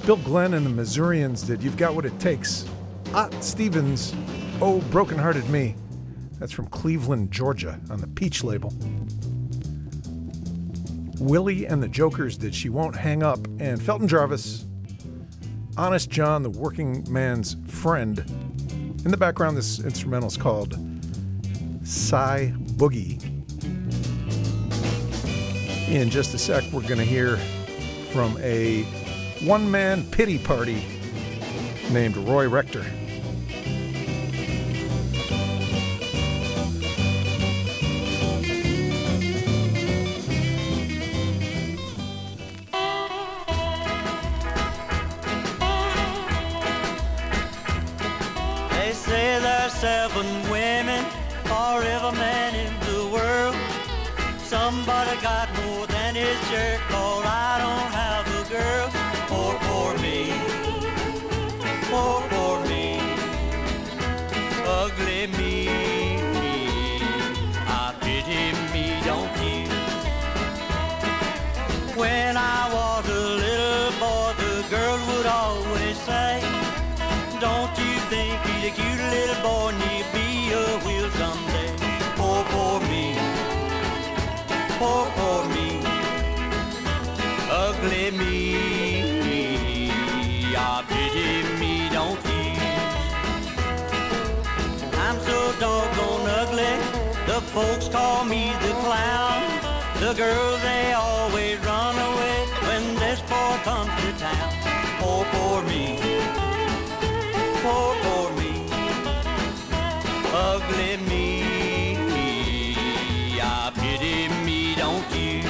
Bill 0.05 0.17
Glenn 0.17 0.55
and 0.55 0.67
the 0.67 0.71
Missourians 0.71 1.43
did 1.43 1.63
You've 1.63 1.77
Got 1.77 1.95
What 1.95 2.07
It 2.07 2.19
Takes. 2.19 2.69
Ott 3.15 3.33
Stephens, 3.45 4.13
Oh 4.61 4.81
Broken-Hearted 4.91 5.49
Me. 5.49 5.77
That's 6.43 6.51
from 6.51 6.67
Cleveland, 6.67 7.31
Georgia, 7.31 7.79
on 7.89 8.01
the 8.01 8.09
Peach 8.09 8.43
label. 8.43 8.75
Willie 11.21 11.69
and 11.69 11.81
the 11.81 11.87
Jokers 11.87 12.37
did 12.37 12.53
She 12.53 12.69
Won't 12.69 12.97
Hang 12.97 13.23
Up, 13.23 13.39
and 13.61 13.81
Felton 13.81 14.09
Jarvis, 14.09 14.67
Honest 15.77 16.11
John, 16.11 16.43
the 16.43 16.51
working 16.51 17.07
man's 17.09 17.59
friend. 17.69 18.19
In 19.05 19.13
the 19.13 19.17
background, 19.17 19.57
this 19.57 19.79
instrumental 19.79 20.27
is 20.27 20.37
called 20.37 20.77
Cy 21.85 22.53
Boogie. 22.73 23.23
In 25.89 26.11
just 26.11 26.35
a 26.35 26.39
sec, 26.39 26.65
we're 26.73 26.83
going 26.83 26.99
to 26.99 27.05
hear 27.05 27.37
from 28.11 28.37
a 28.41 28.83
one 29.45 29.71
man 29.71 30.03
pity 30.11 30.39
party 30.39 30.85
named 31.93 32.17
Roy 32.17 32.49
Rector. 32.49 32.85
yeah. 56.53 56.82
Folks 97.53 97.87
call 97.87 98.25
me 98.25 98.51
the 98.63 98.73
clown. 98.81 99.43
The 100.01 100.15
girls, 100.15 100.63
they 100.63 100.95
always 100.95 101.59
run 101.59 101.95
away 101.95 102.47
when 102.67 102.95
this 102.95 103.21
boy 103.21 103.61
comes 103.63 103.93
to 104.01 104.13
town. 104.19 104.53
Oh, 105.03 105.23
poor 105.33 105.61
me. 105.69 105.99
Poor, 107.63 107.95
poor 108.05 108.33
me. 108.41 108.65
Ugly 110.33 110.97
me. 111.11 111.27
I 113.43 113.71
pity 113.75 114.29
me, 114.47 114.75
don't 114.75 115.05
you? 115.15 115.43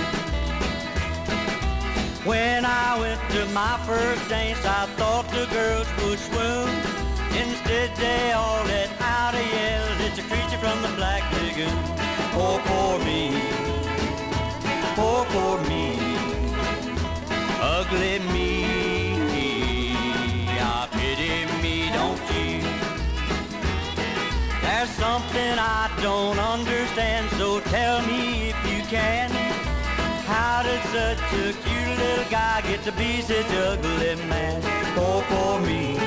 When 2.28 2.64
I 2.64 2.98
went 2.98 3.20
to 3.30 3.46
my 3.54 3.78
first 3.86 4.28
dance, 4.28 4.64
I 4.64 4.86
thought 4.96 5.28
the 5.28 5.46
girls 5.54 5.86
would 6.02 6.18
swoon. 6.18 6.51
don't 26.22 26.38
understand, 26.38 27.28
so 27.32 27.58
tell 27.60 28.00
me 28.06 28.50
if 28.50 28.58
you 28.70 28.80
can. 28.84 29.28
How 30.32 30.62
did 30.62 30.80
such 30.96 31.18
a 31.44 31.52
cute 31.64 31.98
little 31.98 32.30
guy 32.30 32.60
get 32.62 32.82
to 32.84 32.92
be 32.92 33.20
such 33.22 33.50
a 33.50 33.72
ugly 33.72 34.14
man? 34.26 34.62
Poor, 34.94 35.22
poor 35.30 35.58
me. 35.60 35.98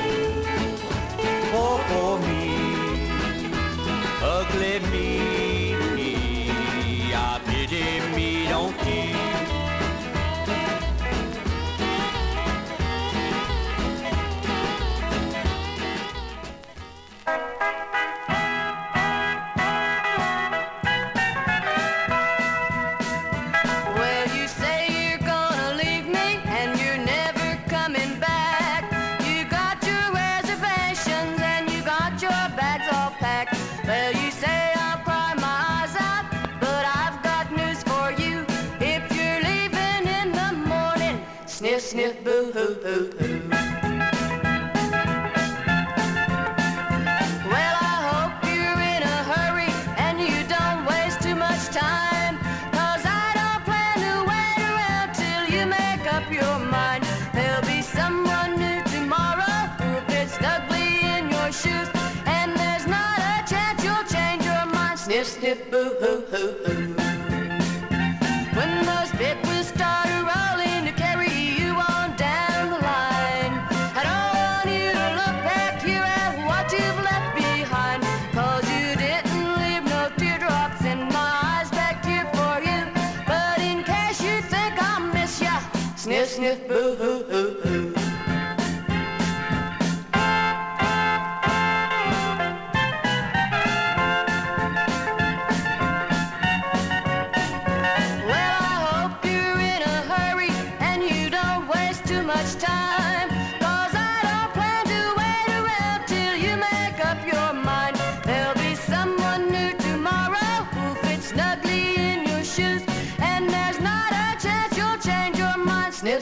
Poor, 1.52 1.78
poor 1.90 2.18
me. 2.20 2.44
Ugly 4.22 4.80
me. 4.90 5.25
poo 66.36 66.52
poo. 66.62 66.75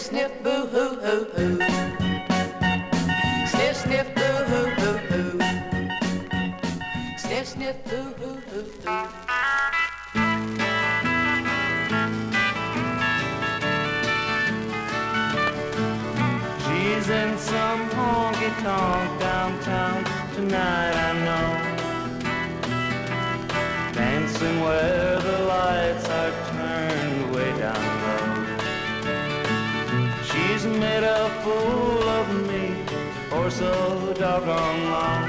sniff, 0.04 0.32
boo 0.42 0.66
hoo 0.72 0.88
hoo 1.04 1.24
hoo. 1.34 1.58
Sniff, 3.52 3.76
sniff, 3.82 4.08
boo 4.14 4.36
hoo 4.50 4.66
hoo 4.78 4.98
hoo. 5.08 5.38
Sniff, 7.16 7.46
sniff, 7.48 7.76
boo 7.84 8.04
hoo 8.20 8.38
hoo 8.50 8.64
hoo. 8.84 9.23
full 31.44 32.08
of 32.20 32.26
me 32.48 32.74
for 33.28 33.50
so 33.50 33.70
doggone 34.14 34.82
long. 34.94 35.24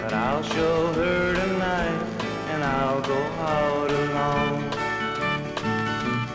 But 0.00 0.12
I'll 0.14 0.42
show 0.42 0.92
her 0.98 1.34
tonight 1.34 2.00
and 2.50 2.64
I'll 2.64 3.02
go 3.02 3.20
out 3.54 3.90
alone. 4.02 4.62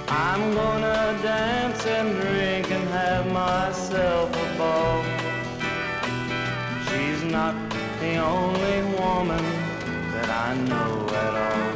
I'm 0.07 0.43
gonna 0.53 1.17
dance 1.23 1.83
and 1.87 2.09
drink 2.21 2.69
and 2.69 2.87
have 2.99 3.25
myself 3.31 4.29
a 4.45 4.47
ball. 4.59 5.01
She's 6.87 7.23
not 7.23 7.55
the 7.99 8.13
only 8.17 8.77
woman 9.01 9.43
that 10.13 10.29
I 10.47 10.51
know 10.69 10.93
at 11.25 11.33
all. 11.47 11.73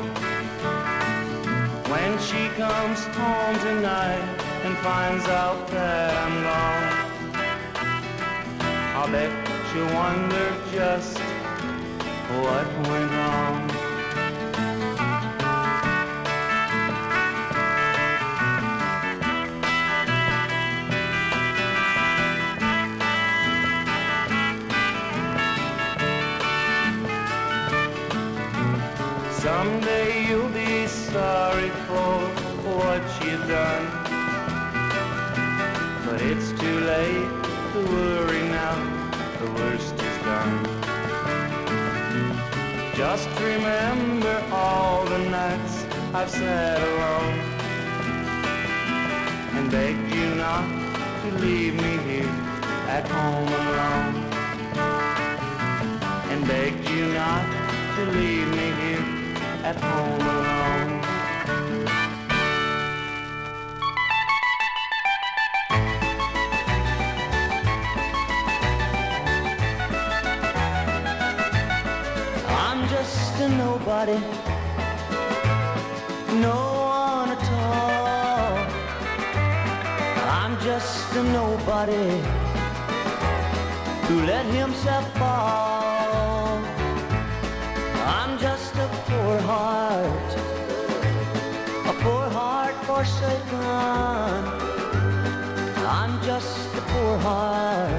When 1.92 2.12
she 2.28 2.42
comes 2.62 3.00
home 3.18 3.58
tonight, 3.68 4.39
and 4.70 4.78
finds 4.80 5.26
out 5.26 5.68
that 5.70 6.14
I'm 6.26 6.44
gone. 6.48 6.90
I'll 8.98 9.12
bet 9.12 9.32
you 9.74 9.84
wonder 9.96 10.48
just 10.72 11.18
what 12.42 12.68
went 12.88 13.12
wrong. 13.18 13.70
Someday 29.32 30.28
you'll 30.28 30.50
be 30.50 30.86
sorry 30.86 31.70
for 31.88 32.20
what 32.78 33.02
you've 33.24 33.48
done. 33.48 33.99
But 36.20 36.28
it's 36.32 36.52
too 36.52 36.80
late 36.82 37.30
to 37.72 37.80
worry 37.94 38.44
now, 38.50 38.76
the 39.40 39.52
worst 39.52 39.94
is 39.94 40.18
done. 40.28 40.66
Just 42.94 43.30
remember 43.40 44.44
all 44.52 45.06
the 45.06 45.20
nights 45.30 45.86
I've 46.14 46.30
sat 46.30 46.82
alone 46.82 47.40
and 49.56 49.72
begged 49.72 50.14
you 50.14 50.36
not 50.36 50.68
to 51.22 51.32
leave 51.38 51.76
me 51.76 51.96
here 52.10 52.34
at 52.98 53.08
home 53.08 53.48
alone. 53.62 54.16
And 56.32 56.46
begged 56.46 56.90
you 56.90 57.14
not 57.14 57.46
to 57.96 58.06
leave 58.12 58.50
me 58.60 58.68
here 58.82 59.06
at 59.64 59.78
home 59.80 60.22
alone. 60.22 60.79
Nobody, 74.00 74.20
no 76.40 76.56
one 76.56 77.30
at 77.36 77.46
all. 77.52 78.58
I'm 80.42 80.58
just 80.62 81.16
a 81.16 81.24
nobody 81.24 82.08
who 84.08 84.26
let 84.26 84.46
himself 84.46 85.06
fall. 85.18 86.60
I'm 88.06 88.40
just 88.40 88.74
a 88.76 88.88
poor 89.08 89.38
heart, 89.52 90.30
a 91.88 91.94
poor 92.04 92.30
heart 92.30 92.76
forsaken. 92.86 94.44
I'm 95.86 96.22
just 96.24 96.76
a 96.76 96.82
poor 96.92 97.18
heart, 97.18 97.99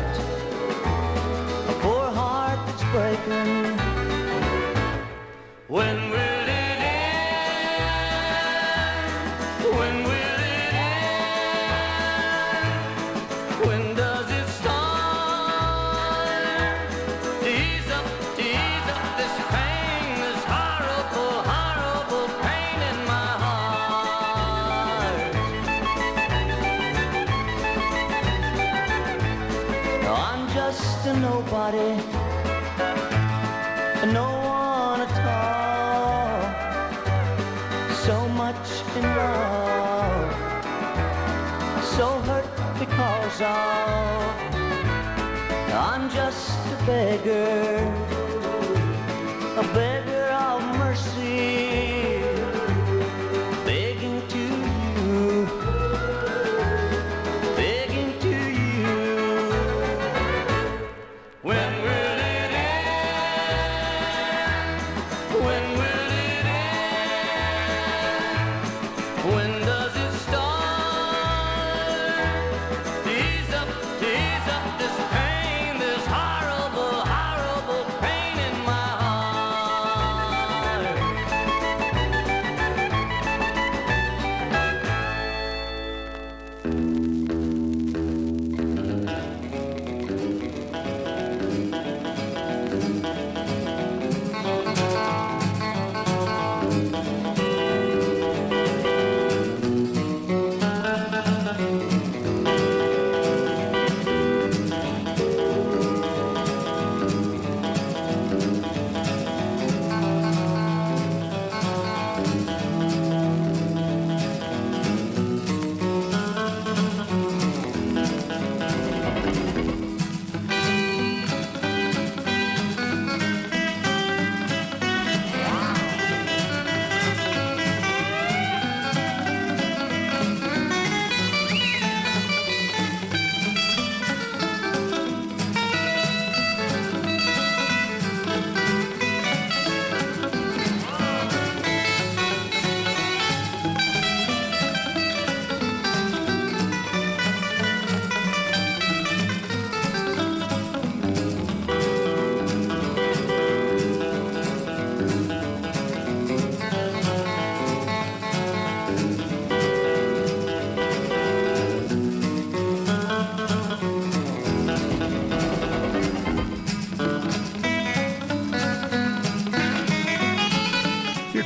You're 86.62 87.09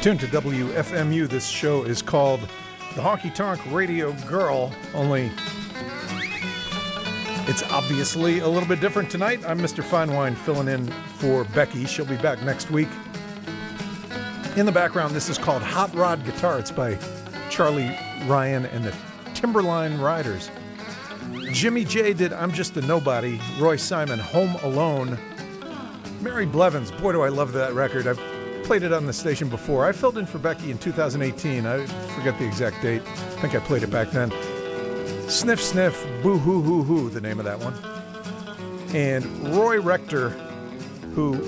tuned 0.05 0.21
to 0.21 0.27
WFMU. 0.27 1.27
This 1.27 1.49
show 1.49 1.85
is 1.85 2.03
called 2.03 2.41
The 2.95 3.01
Honky 3.01 3.35
Tonk 3.35 3.59
Radio 3.73 4.13
Girl, 4.29 4.71
only 4.93 5.31
it's 7.49 7.63
obviously 7.73 8.41
a 8.41 8.47
little 8.47 8.69
bit 8.69 8.83
different 8.83 9.11
tonight. 9.11 9.41
I'm 9.49 9.59
Mr. 9.59 9.83
Fine 9.83 10.13
Wine 10.13 10.35
filling 10.35 10.69
in 10.69 10.89
for 11.17 11.45
Becky. 11.45 11.87
She'll 11.87 12.05
be 12.05 12.19
back 12.19 12.43
next 12.43 12.71
week. 12.71 12.89
In 14.57 14.67
the 14.67 14.73
background, 14.73 15.15
this 15.15 15.31
is 15.31 15.39
called 15.39 15.63
Hot 15.63 15.95
Rod 15.95 16.23
Guitar. 16.27 16.59
It's 16.59 16.71
by 16.71 16.99
Charlie 17.49 17.97
Ryan 18.27 18.67
and 18.67 18.85
the 18.85 18.95
Timberline 19.33 19.99
Riders. 19.99 20.51
Jimmy 21.51 21.83
Jay 21.83 22.13
did 22.13 22.35
I'm 22.35 22.53
Just 22.53 22.77
a 22.77 22.83
Nobody. 22.83 23.41
Roy 23.59 23.77
Simon, 23.77 24.19
Home 24.19 24.55
Alone. 24.65 25.19
Mary 26.21 26.45
Blevins, 26.45 26.91
boy, 26.91 27.13
do 27.13 27.23
I 27.23 27.31
love 27.31 27.53
that 27.53 27.73
record. 27.73 28.07
I've 28.07 28.19
played 28.65 28.83
it 28.83 28.93
on 28.95 29.05
the 29.05 29.13
station 29.13 29.49
before. 29.51 29.85
I 29.85 29.93
filled 29.93 30.17
in 30.17 30.25
for 30.25 30.39
Becky 30.39 30.71
in 30.71 30.79
2018. 30.79 31.67
I 31.67 31.85
forget 31.87 32.39
the 32.39 32.47
exact 32.47 32.81
date. 32.81 33.03
I 33.03 33.41
think 33.41 33.55
I 33.55 33.59
played 33.61 33.83
it 33.83 33.91
back 33.91 34.11
then. 34.11 34.31
Sniff 35.29 35.61
Sniff, 35.63 36.03
Boo 36.23 36.39
Hoo 36.39 36.63
Hoo 36.63 36.83
Hoo, 36.83 37.11
the 37.11 37.21
name 37.21 37.39
of 37.39 37.45
that 37.45 37.59
one. 37.61 37.75
And 38.95 39.25
Roy 39.55 39.81
Rector, 39.81 40.31
who 41.15 41.39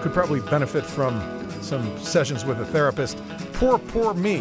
could 0.00 0.14
probably 0.14 0.40
benefit 0.40 0.86
from 0.86 1.20
some 1.60 1.98
sessions 1.98 2.46
with 2.46 2.60
a 2.60 2.66
therapist. 2.66 3.18
Poor, 3.52 3.78
poor 3.78 4.14
me. 4.14 4.40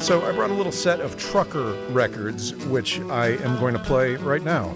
So 0.00 0.22
I 0.24 0.32
brought 0.32 0.50
a 0.50 0.54
little 0.54 0.72
set 0.72 1.00
of 1.00 1.16
trucker 1.16 1.72
records, 1.90 2.54
which 2.66 3.00
I 3.00 3.28
am 3.28 3.58
going 3.58 3.72
to 3.72 3.80
play 3.80 4.16
right 4.16 4.42
now. 4.42 4.74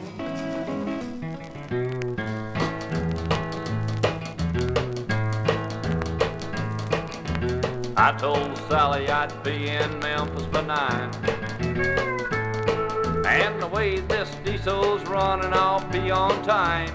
I 8.12 8.16
told 8.18 8.58
Sally 8.68 9.08
I'd 9.08 9.42
be 9.42 9.68
in 9.68 9.98
Memphis 10.00 10.44
by 10.44 10.60
nine. 10.60 11.10
And 13.24 13.62
the 13.62 13.66
way 13.66 14.00
this 14.00 14.28
diesel's 14.44 15.02
running, 15.04 15.54
I'll 15.54 15.82
be 15.90 16.10
on 16.10 16.42
time. 16.42 16.90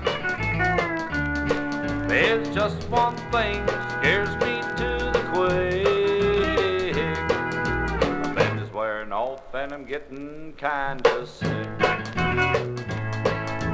There's 2.07 2.47
just 2.53 2.87
one 2.89 3.15
thing 3.31 3.65
scares 3.97 4.29
me 4.35 4.61
to 4.77 5.09
the 5.11 5.23
quick. 5.33 6.95
My 8.21 8.33
Benny's 8.35 8.71
wearing 8.71 9.11
off 9.11 9.41
and 9.55 9.73
I'm 9.73 9.85
getting 9.85 10.53
kinda 10.55 11.25
sick. 11.25 11.67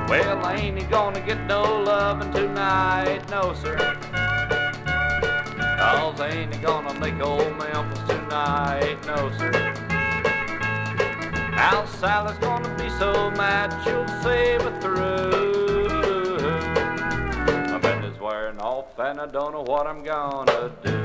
Well, 0.07 0.45
I 0.45 0.55
ain't 0.61 0.89
gonna 0.89 1.19
get 1.19 1.41
no 1.45 1.61
lovin' 1.81 2.31
tonight, 2.31 3.29
no 3.29 3.53
sir. 3.53 3.99
Cause 5.83 6.21
I 6.21 6.29
ain't 6.29 6.61
gonna 6.61 6.97
make 6.97 7.19
old 7.19 7.57
Memphis 7.57 7.99
tonight, 8.07 8.97
no 9.05 9.29
sir. 9.37 9.51
Now 11.51 11.85
Sally's 11.99 12.37
gonna 12.37 12.73
be 12.77 12.89
so 12.91 13.29
mad 13.31 13.69
she'll 13.83 14.07
save 14.23 14.61
it 14.61 14.81
through. 14.81 16.39
My 17.69 17.79
Benny's 17.79 18.17
wearing 18.17 18.59
off 18.59 18.97
and 18.97 19.19
I 19.19 19.25
don't 19.27 19.51
know 19.51 19.63
what 19.63 19.85
I'm 19.85 20.03
gonna 20.03 20.71
do. 20.83 21.02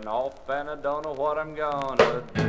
Wearing 0.00 0.16
off 0.16 0.48
and 0.48 0.70
I 0.70 0.76
don't 0.76 1.04
know 1.04 1.12
what 1.12 1.36
I'm 1.36 1.54
gonna 1.54 2.22
do. 2.34 2.42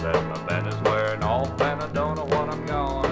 Said 0.00 0.20
my 0.26 0.46
Benny's 0.48 0.74
wearing 0.82 1.22
off 1.22 1.60
and 1.60 1.80
I 1.80 1.86
don't 1.92 2.16
know 2.16 2.24
what 2.24 2.48
I'm 2.48 2.66
gonna 2.66 3.11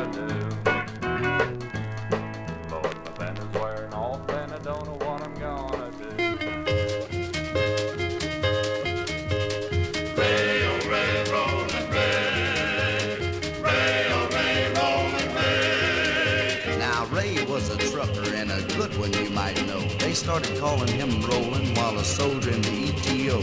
started 20.21 20.55
calling 20.59 20.87
him 20.87 21.23
Roland 21.23 21.75
while 21.79 21.99
a 21.99 22.05
soldier 22.05 22.51
in 22.51 22.61
the 22.61 22.93
ETO. 22.93 23.41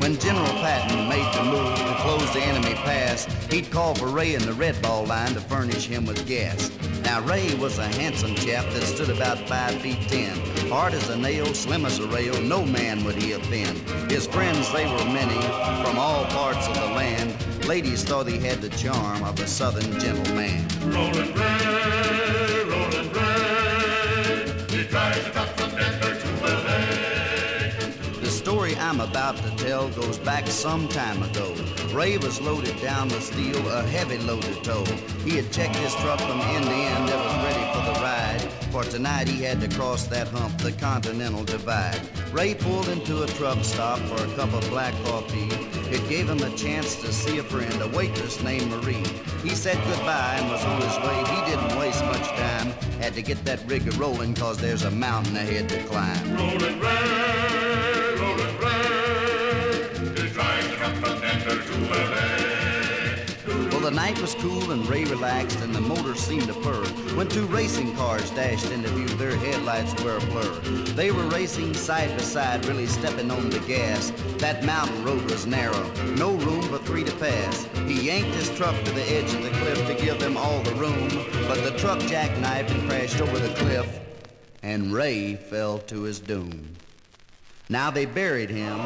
When 0.00 0.18
General 0.18 0.52
Patton 0.54 1.08
made 1.08 1.32
the 1.32 1.44
move 1.44 1.78
to 1.78 1.94
close 2.02 2.32
the 2.32 2.40
enemy 2.40 2.74
pass, 2.74 3.26
he'd 3.48 3.70
call 3.70 3.94
for 3.94 4.08
Ray 4.08 4.34
in 4.34 4.42
the 4.42 4.52
red 4.52 4.82
ball 4.82 5.04
line 5.04 5.34
to 5.34 5.40
furnish 5.40 5.86
him 5.86 6.04
with 6.04 6.26
gas. 6.26 6.72
Now, 7.04 7.20
Ray 7.20 7.54
was 7.54 7.78
a 7.78 7.86
handsome 7.86 8.34
chap 8.34 8.64
that 8.72 8.82
stood 8.82 9.08
about 9.08 9.38
five 9.48 9.80
feet 9.80 10.00
ten. 10.08 10.36
Hard 10.68 10.94
as 10.94 11.08
a 11.10 11.16
nail, 11.16 11.46
slim 11.54 11.86
as 11.86 12.00
a 12.00 12.08
rail, 12.08 12.34
no 12.42 12.64
man 12.64 13.04
would 13.04 13.14
he 13.14 13.32
offend. 13.32 13.78
His 14.10 14.26
friends, 14.26 14.72
they 14.72 14.84
were 14.84 15.04
many, 15.04 15.40
from 15.84 15.96
all 15.96 16.24
parts 16.24 16.66
of 16.66 16.74
the 16.74 16.86
land. 16.86 17.32
Ladies 17.66 18.02
thought 18.02 18.26
he 18.26 18.38
had 18.38 18.60
the 18.60 18.70
charm 18.70 19.22
of 19.22 19.38
a 19.38 19.46
southern 19.46 19.96
gentleman. 20.00 20.66
Rolling 20.90 21.32
Ray, 21.34 22.35
about 29.08 29.36
to 29.36 29.50
tell 29.56 29.88
goes 29.90 30.18
back 30.18 30.46
some 30.46 30.88
time 30.88 31.22
ago. 31.22 31.54
Ray 31.92 32.18
was 32.18 32.40
loaded 32.40 32.80
down 32.80 33.08
with 33.08 33.22
steel, 33.22 33.58
a 33.68 33.82
heavy 33.82 34.18
loaded 34.18 34.62
tow. 34.64 34.84
He 35.24 35.36
had 35.36 35.50
checked 35.52 35.76
his 35.76 35.94
truck 35.96 36.20
from 36.20 36.40
end 36.40 36.64
to 36.64 36.72
end, 36.72 37.08
it 37.08 37.16
was 37.16 37.34
ready 37.44 37.64
for 37.72 37.92
the 37.92 38.00
ride. 38.00 38.40
For 38.70 38.84
tonight 38.84 39.28
he 39.28 39.42
had 39.42 39.60
to 39.60 39.68
cross 39.68 40.06
that 40.08 40.28
hump, 40.28 40.58
the 40.58 40.72
Continental 40.72 41.44
Divide. 41.44 42.00
Ray 42.32 42.54
pulled 42.54 42.88
into 42.88 43.22
a 43.22 43.26
truck 43.26 43.62
stop 43.64 43.98
for 44.00 44.22
a 44.22 44.34
cup 44.34 44.52
of 44.52 44.68
black 44.68 44.92
coffee. 45.04 45.48
It 45.94 46.06
gave 46.08 46.28
him 46.28 46.42
a 46.42 46.54
chance 46.56 46.96
to 46.96 47.12
see 47.12 47.38
a 47.38 47.42
friend, 47.42 47.80
a 47.80 47.88
waitress 47.88 48.42
named 48.42 48.70
Marie. 48.70 49.06
He 49.42 49.54
said 49.54 49.78
goodbye 49.86 50.36
and 50.38 50.50
was 50.50 50.64
on 50.64 50.80
his 50.82 50.96
way. 50.98 51.16
He 51.34 51.50
didn't 51.50 51.78
waste 51.78 52.04
much 52.04 52.28
time. 52.28 52.70
Had 53.00 53.14
to 53.14 53.22
get 53.22 53.44
that 53.44 53.60
rig 53.66 53.86
rolling 53.94 54.34
cause 54.34 54.58
there's 54.58 54.82
a 54.82 54.90
mountain 54.90 55.36
ahead 55.36 55.68
to 55.68 55.82
climb. 55.84 56.34
Rolling 56.36 56.80
Ray, 56.80 57.45
Well, 63.70 63.80
the 63.80 63.90
night 63.90 64.20
was 64.20 64.34
cool 64.36 64.72
and 64.72 64.88
Ray 64.88 65.04
relaxed 65.04 65.60
and 65.60 65.74
the 65.74 65.80
motor 65.80 66.14
seemed 66.14 66.48
to 66.48 66.54
purr 66.54 66.84
when 67.14 67.28
two 67.28 67.46
racing 67.46 67.94
cars 67.94 68.30
dashed 68.30 68.70
into 68.70 68.88
view. 68.88 69.06
Their 69.06 69.36
headlights 69.36 69.94
were 70.02 70.16
a 70.16 70.20
blur. 70.20 70.50
They 70.94 71.10
were 71.12 71.26
racing 71.28 71.74
side 71.74 72.10
by 72.10 72.22
side, 72.22 72.64
really 72.66 72.86
stepping 72.86 73.30
on 73.30 73.50
the 73.50 73.60
gas. 73.60 74.12
That 74.38 74.64
mountain 74.64 75.04
road 75.04 75.30
was 75.30 75.46
narrow, 75.46 75.92
no 76.16 76.34
room 76.34 76.62
for 76.62 76.78
three 76.78 77.04
to 77.04 77.12
pass. 77.16 77.64
He 77.86 78.06
yanked 78.06 78.34
his 78.34 78.50
truck 78.56 78.74
to 78.84 78.90
the 78.92 79.02
edge 79.02 79.32
of 79.34 79.42
the 79.42 79.50
cliff 79.50 79.86
to 79.86 79.94
give 79.94 80.18
them 80.18 80.36
all 80.36 80.62
the 80.62 80.74
room, 80.74 81.08
but 81.46 81.62
the 81.62 81.76
truck 81.78 82.00
jackknifed 82.00 82.70
and 82.70 82.88
crashed 82.88 83.20
over 83.20 83.38
the 83.38 83.54
cliff, 83.54 84.00
and 84.62 84.92
Ray 84.92 85.36
fell 85.36 85.78
to 85.80 86.02
his 86.02 86.18
doom. 86.18 86.74
Now 87.68 87.90
they 87.90 88.06
buried 88.06 88.50
him 88.50 88.78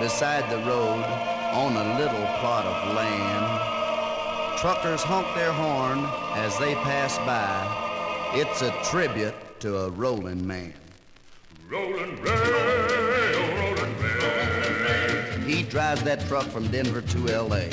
beside 0.00 0.50
the 0.50 0.64
road 0.66 1.31
on 1.52 1.76
a 1.76 1.98
little 1.98 2.26
plot 2.40 2.64
of 2.64 2.94
land. 2.94 4.58
Truckers 4.58 5.02
honk 5.02 5.26
their 5.34 5.52
horn 5.52 5.98
as 6.34 6.58
they 6.58 6.74
pass 6.76 7.18
by. 7.18 8.32
It's 8.34 8.62
a 8.62 8.70
tribute 8.90 9.34
to 9.60 9.76
a 9.76 9.90
rolling 9.90 10.46
man. 10.46 10.72
Rolling 11.68 12.16
Ray, 12.22 12.30
oh 12.32 13.74
rolling 13.76 13.98
Ray. 14.00 15.52
He 15.52 15.62
drives 15.62 16.02
that 16.04 16.26
truck 16.26 16.46
from 16.46 16.68
Denver 16.68 17.02
to 17.02 17.28
L.A. 17.28 17.68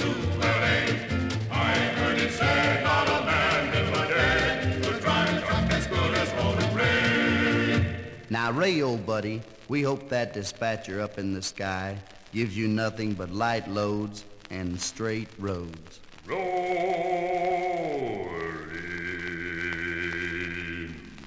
I 1.49 1.73
heard 1.95 2.17
it 2.17 2.33
say, 2.33 2.81
not 2.83 3.07
a 3.07 3.25
man 3.25 3.77
in 3.77 3.91
my 3.93 4.07
day 4.07 4.81
could 4.83 4.99
drive 4.99 5.37
a 5.37 5.41
truck 5.45 5.71
as 5.71 5.87
good 5.87 6.13
as 6.15 6.33
rolling 6.33 6.75
Ray. 6.75 7.95
Now, 8.29 8.51
Ray, 8.51 8.81
old 8.81 9.05
buddy, 9.05 9.41
we 9.69 9.83
hope 9.83 10.09
that 10.09 10.33
dispatcher 10.33 10.99
up 10.99 11.17
in 11.17 11.33
the 11.33 11.41
sky 11.41 11.97
gives 12.31 12.55
you 12.55 12.67
nothing 12.67 13.13
but 13.13 13.31
light 13.31 13.67
loads 13.67 14.25
and 14.49 14.79
straight 14.79 15.29
roads. 15.39 15.99
Rolling 16.25 16.49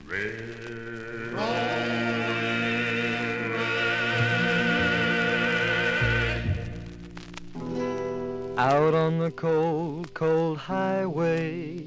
Ray. 0.07 0.39
Out 8.59 8.95
on 8.95 9.19
the 9.19 9.31
cold, 9.33 10.15
cold 10.15 10.59
highway, 10.59 11.85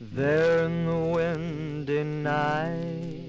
there 0.00 0.64
in 0.64 0.86
the 0.86 0.96
windy 0.96 2.02
night, 2.04 3.21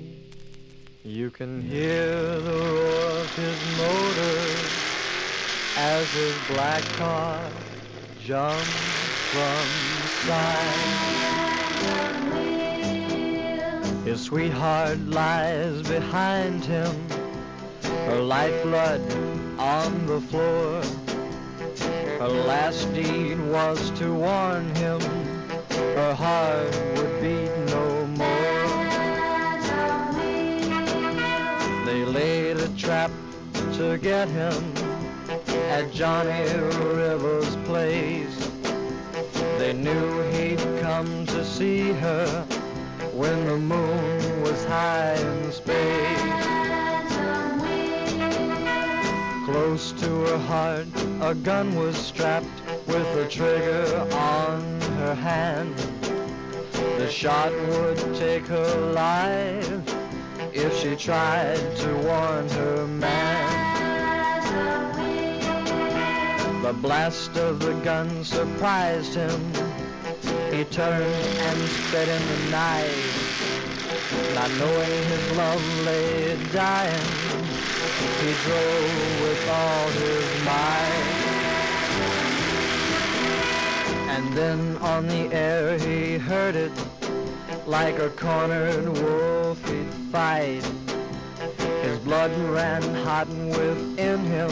you 1.06 1.30
can 1.30 1.62
hear 1.62 2.40
the 2.40 2.60
roar 2.60 3.20
of 3.20 3.36
his 3.36 3.78
motor 3.78 4.40
as 5.76 6.10
his 6.14 6.34
black 6.48 6.82
car 6.94 7.42
jumps 8.24 8.70
from 9.34 9.68
side 10.26 10.94
His 14.06 14.22
sweetheart 14.22 14.98
lies 15.00 15.82
behind 15.82 16.64
him, 16.64 16.96
her 17.82 18.22
lifeblood 18.22 19.02
on 19.60 20.06
the 20.06 20.22
floor. 20.22 20.82
Her 22.20 22.30
last 22.30 22.94
deed 22.94 23.40
was 23.40 23.92
to 24.00 24.14
warn 24.14 24.74
him 24.76 25.02
her 25.96 26.14
heart 26.14 26.74
would 26.96 27.22
beat 27.22 27.43
They 31.94 32.06
laid 32.06 32.58
a 32.58 32.70
trap 32.70 33.12
to 33.74 34.00
get 34.00 34.28
him 34.28 34.74
at 35.70 35.94
Johnny 35.94 36.52
Rivers' 36.82 37.56
place. 37.68 38.36
They 39.60 39.74
knew 39.74 40.24
he'd 40.32 40.82
come 40.82 41.28
to 41.28 41.46
see 41.46 41.92
her 41.92 42.26
when 43.14 43.46
the 43.46 43.58
moon 43.58 44.42
was 44.42 44.66
high 44.66 45.14
in 45.14 45.52
space. 45.52 46.46
Close 49.46 49.92
to 49.92 50.10
her 50.26 50.40
heart, 50.40 50.88
a 51.22 51.36
gun 51.36 51.76
was 51.76 51.96
strapped 51.96 52.60
with 52.88 53.06
the 53.14 53.28
trigger 53.30 54.08
on 54.14 54.82
her 54.98 55.14
hand. 55.14 55.76
The 56.98 57.08
shot 57.08 57.52
would 57.52 58.16
take 58.16 58.48
her 58.48 58.92
life 58.94 60.03
if 60.56 60.78
she 60.78 60.96
tried 60.96 61.76
to 61.78 61.94
warn 61.98 62.48
her 62.50 62.88
man. 62.88 63.72
The 66.62 66.74
blast 66.74 67.36
of 67.38 67.60
the 67.60 67.74
gun 67.84 68.24
surprised 68.24 69.16
him. 69.16 69.54
He 70.52 70.64
turned 70.66 71.04
and 71.04 71.60
sped 71.68 72.08
in 72.08 72.28
the 72.28 72.52
night, 72.52 72.94
not 74.36 74.52
knowing 74.60 75.04
his 75.12 75.38
love 75.38 75.80
lay 75.86 76.38
dying. 76.54 77.08
He 78.22 78.34
drove 78.46 79.22
with 79.22 79.50
all 79.50 79.88
his 79.90 80.46
might. 80.46 81.24
And 84.16 84.34
then 84.34 84.78
on 84.78 85.08
the 85.08 85.34
air 85.34 85.78
he 85.80 86.18
heard 86.20 86.56
it 86.56 86.72
like 87.66 87.98
a 88.00 88.10
cornered 88.10 88.90
wolf 88.90 89.70
he'd 89.70 89.94
fight. 90.12 90.64
His 91.82 91.98
blood 92.00 92.32
ran 92.50 92.82
hot 93.06 93.28
within 93.28 94.20
him 94.20 94.52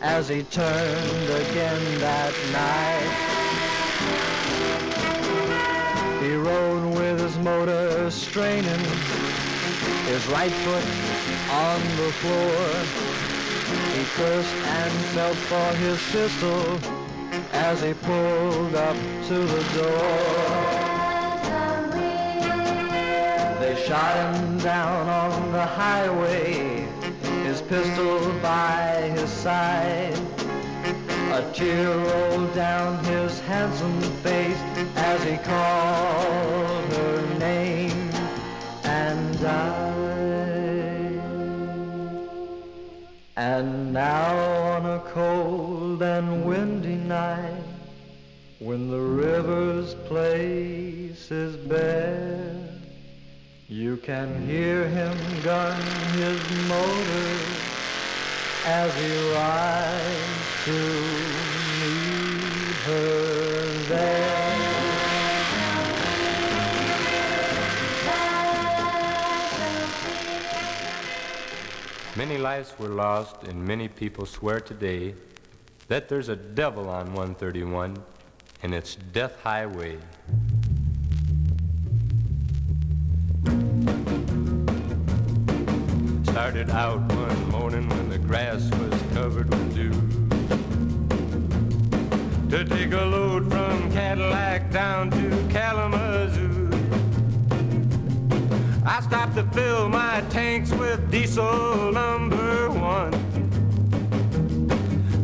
as 0.00 0.28
he 0.28 0.42
turned 0.44 1.30
again 1.30 2.00
that 2.00 2.34
night. 2.52 3.36
He 6.20 6.34
rode 6.34 6.94
with 6.96 7.20
his 7.20 7.38
motor 7.38 8.10
straining, 8.10 8.84
his 10.06 10.26
right 10.26 10.52
foot 10.52 10.84
on 11.52 11.80
the 11.96 12.12
floor. 12.20 12.66
He 13.94 14.04
cursed 14.14 14.54
and 14.54 14.92
felt 15.14 15.36
for 15.36 15.76
his 15.76 16.02
pistol 16.10 16.78
as 17.52 17.82
he 17.82 17.94
pulled 17.94 18.74
up 18.74 18.96
to 19.28 19.38
the 19.38 19.62
door. 19.80 20.55
Shot 23.86 24.34
him 24.34 24.58
down 24.58 25.08
on 25.08 25.52
the 25.52 25.64
highway, 25.64 26.88
his 27.44 27.62
pistol 27.62 28.18
by 28.42 29.12
his 29.14 29.30
side. 29.30 30.18
A 31.30 31.48
tear 31.54 31.96
rolled 31.96 32.52
down 32.52 33.04
his 33.04 33.38
handsome 33.40 34.00
face 34.24 34.60
as 34.96 35.22
he 35.22 35.36
called 35.36 36.92
her 36.94 37.38
name 37.38 38.10
and 38.82 39.40
died. 39.40 39.96
And 43.36 43.92
now 43.92 44.34
on 44.74 44.86
a 44.86 44.98
cold 45.12 46.02
and 46.02 46.44
windy 46.44 46.96
night, 46.96 47.62
when 48.58 48.90
the 48.90 48.98
river's 48.98 49.94
place 49.94 51.30
is 51.30 51.56
bare, 51.56 52.65
you 53.68 53.96
can 53.96 54.46
hear 54.46 54.86
him 54.88 55.16
gun 55.42 55.80
his 56.12 56.68
motor 56.68 57.36
as 58.64 58.94
he 58.94 59.32
rides 59.34 60.64
to 60.64 60.72
meet 61.80 62.76
her 62.84 63.64
there. 63.88 64.26
Many 72.16 72.38
lives 72.38 72.72
were 72.78 72.88
lost, 72.88 73.42
and 73.42 73.62
many 73.66 73.88
people 73.88 74.26
swear 74.26 74.60
today 74.60 75.14
that 75.88 76.08
there's 76.08 76.28
a 76.28 76.36
devil 76.36 76.88
on 76.88 77.06
131 77.14 77.96
and 78.62 78.74
it's 78.74 78.96
Death 78.96 79.38
Highway. 79.42 79.98
Started 86.36 86.68
out 86.68 87.00
one 87.14 87.48
morning 87.48 87.88
when 87.88 88.10
the 88.10 88.18
grass 88.18 88.68
was 88.72 88.92
covered 89.14 89.48
with 89.48 89.74
dew. 89.74 89.90
To 92.50 92.62
take 92.62 92.92
a 92.92 93.06
load 93.06 93.50
from 93.50 93.90
Cadillac 93.90 94.70
down 94.70 95.10
to 95.12 95.30
Kalamazoo. 95.48 96.68
I 98.84 99.00
stopped 99.00 99.36
to 99.36 99.44
fill 99.44 99.88
my 99.88 100.20
tanks 100.28 100.70
with 100.72 101.10
diesel 101.10 101.92
number 101.92 102.68
one. 102.68 103.14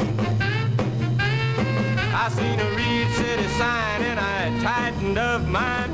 I 2.14 2.28
seen 2.30 2.58
a 2.60 2.70
Reed 2.76 3.08
City 3.16 3.48
sign 3.58 4.02
and 4.02 4.18
I 4.18 4.62
tightened 4.62 5.18
up 5.18 5.42
my 5.42 5.85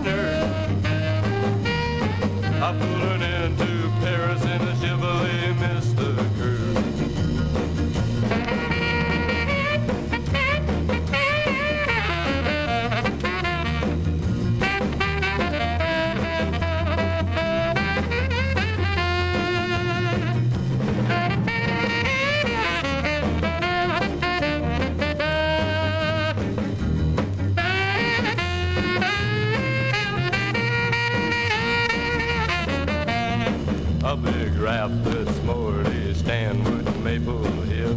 raft 34.83 35.05
this 35.05 35.43
morning, 35.45 36.15
Stanwood, 36.15 37.05
Maple 37.05 37.45
Hill. 37.71 37.97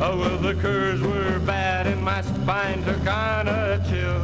Oh, 0.00 0.18
well, 0.18 0.38
the 0.38 0.54
curves 0.54 1.02
were 1.02 1.38
bad 1.40 1.86
and 1.86 2.02
my 2.02 2.22
spine 2.22 2.82
took 2.84 3.06
on 3.06 3.48
a 3.48 3.84
chill. 3.88 4.20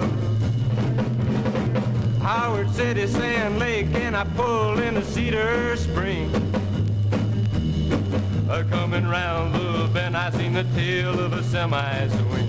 Howard 2.23 2.71
City, 2.71 3.07
Sand 3.07 3.59
Lake, 3.59 3.95
and 3.95 4.17
I 4.17 4.25
pulled 4.25 4.81
into 4.81 5.05
Cedar 5.05 5.77
Spring. 5.77 6.31
A 8.49 8.65
coming 8.65 9.07
round 9.07 9.55
the 9.55 9.91
bend, 9.93 10.17
I 10.17 10.31
seen 10.31 10.55
the 10.55 10.65
tail 10.75 11.21
of 11.21 11.35
a 11.35 11.43
semi 11.43 12.09
swing. 12.09 12.49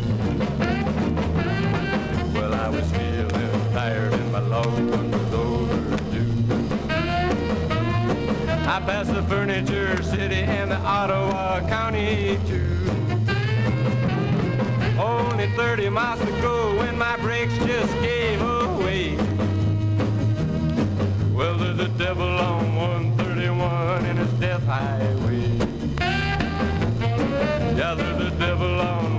Well, 2.33 2.53
I 2.53 2.69
was 2.69 2.89
feeling 2.91 3.71
tired 3.73 4.13
and 4.13 4.31
my 4.31 4.39
long 4.39 5.26
I 8.69 8.81
passed 8.81 9.13
the 9.13 9.23
Furniture 9.23 10.03
City 10.03 10.35
and 10.35 10.69
the 10.69 10.75
Ottawa 10.75 11.61
County 11.69 12.37
too. 12.47 12.67
Only 14.99 15.47
30 15.55 15.87
miles 15.87 16.19
to 16.19 16.31
go 16.41 16.75
when 16.75 16.97
my 16.97 17.15
brakes 17.15 17.57
just 17.59 17.93
gave 18.01 18.41
away. 18.41 19.15
Well, 21.33 21.57
there's 21.57 21.79
a 21.79 21.87
devil 21.97 22.27
on 22.27 22.75
131 22.75 24.05
and 24.05 24.19
it's 24.19 24.33
Death 24.33 24.65
Highway. 24.65 25.47
Yeah, 27.77 27.95
there's 27.95 28.33
a 28.33 28.35
devil 28.37 28.81
on 28.81 29.16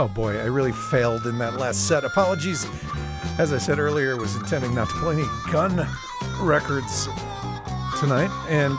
Oh 0.00 0.08
boy, 0.08 0.38
I 0.38 0.46
really 0.46 0.72
failed 0.72 1.26
in 1.26 1.36
that 1.40 1.56
last 1.56 1.86
set. 1.86 2.04
Apologies. 2.04 2.66
As 3.38 3.52
I 3.52 3.58
said 3.58 3.78
earlier, 3.78 4.12
I 4.12 4.18
was 4.18 4.34
intending 4.34 4.74
not 4.74 4.88
to 4.88 4.94
play 4.94 5.16
any 5.16 5.26
gun 5.52 5.86
records 6.40 7.06
tonight, 7.98 8.30
and 8.48 8.78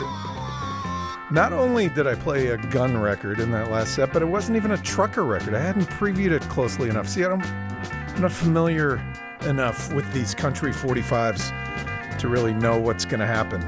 not 1.29 1.53
only 1.53 1.89
did 1.89 2.07
I 2.07 2.15
play 2.15 2.47
a 2.47 2.57
gun 2.57 2.97
record 2.97 3.39
in 3.39 3.51
that 3.51 3.69
last 3.69 3.93
set, 3.93 4.11
but 4.11 4.23
it 4.23 4.25
wasn't 4.25 4.55
even 4.55 4.71
a 4.71 4.79
trucker 4.79 5.23
record. 5.23 5.53
I 5.53 5.59
hadn't 5.59 5.87
previewed 5.89 6.31
it 6.31 6.41
closely 6.49 6.89
enough. 6.89 7.07
See, 7.07 7.23
I 7.23 7.27
don't, 7.27 7.45
I'm 7.45 8.21
not 8.23 8.31
familiar 8.31 8.99
enough 9.41 9.93
with 9.93 10.11
these 10.13 10.33
country 10.33 10.71
45s 10.71 12.17
to 12.17 12.29
really 12.29 12.55
know 12.55 12.79
what's 12.79 13.05
going 13.05 13.19
to 13.19 13.27
happen 13.27 13.61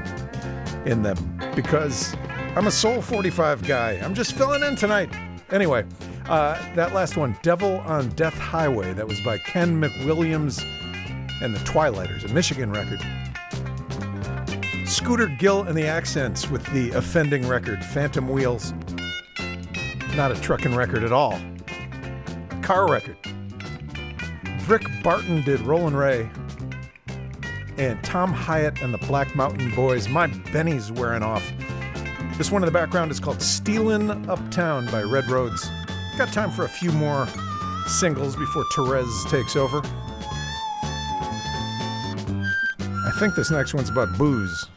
in 0.86 1.02
them 1.04 1.40
because 1.54 2.16
I'm 2.56 2.66
a 2.66 2.72
soul 2.72 3.00
45 3.00 3.62
guy. 3.62 3.92
I'm 4.02 4.12
just 4.12 4.32
filling 4.32 4.64
in 4.64 4.74
tonight. 4.74 5.14
Anyway, 5.52 5.84
uh, 6.26 6.74
that 6.74 6.94
last 6.94 7.16
one, 7.16 7.36
Devil 7.42 7.78
on 7.80 8.08
Death 8.10 8.38
Highway, 8.38 8.92
that 8.94 9.06
was 9.06 9.20
by 9.20 9.38
Ken 9.38 9.80
McWilliams 9.80 10.64
and 11.42 11.54
the 11.54 11.62
Twi-Lighters, 11.64 12.24
a 12.24 12.28
Michigan 12.28 12.70
record. 12.70 13.00
Scooter 14.86 15.26
Gill 15.26 15.62
and 15.62 15.76
the 15.76 15.86
Accents 15.86 16.50
with 16.50 16.64
the 16.72 16.90
offending 16.90 17.46
record, 17.46 17.84
Phantom 17.84 18.28
Wheels. 18.28 18.72
Not 20.14 20.30
a 20.30 20.40
trucking 20.40 20.74
record 20.74 21.02
at 21.02 21.12
all. 21.12 21.38
Car 22.62 22.88
record. 22.90 23.16
Brick 24.66 24.86
Barton 25.02 25.42
did 25.42 25.60
Rollin' 25.60 25.96
Ray. 25.96 26.30
And 27.76 28.02
Tom 28.04 28.32
Hyatt 28.32 28.80
and 28.80 28.94
the 28.94 28.98
Black 28.98 29.34
Mountain 29.34 29.74
Boys, 29.74 30.08
My 30.08 30.28
Benny's 30.52 30.92
Wearing 30.92 31.22
Off. 31.22 31.44
This 32.38 32.50
one 32.50 32.62
in 32.62 32.66
the 32.66 32.72
background 32.72 33.10
is 33.10 33.20
called 33.20 33.38
Steelin' 33.38 34.28
Uptown 34.28 34.86
by 34.86 35.02
Red 35.02 35.28
Rhodes. 35.28 35.68
Got 36.16 36.32
time 36.32 36.52
for 36.52 36.64
a 36.64 36.68
few 36.68 36.92
more 36.92 37.26
singles 37.88 38.36
before 38.36 38.64
Therese 38.72 39.24
takes 39.32 39.56
over. 39.56 39.82
I 42.78 43.10
think 43.18 43.34
this 43.34 43.50
next 43.50 43.74
one's 43.74 43.90
about 43.90 44.16
booze. 44.16 44.68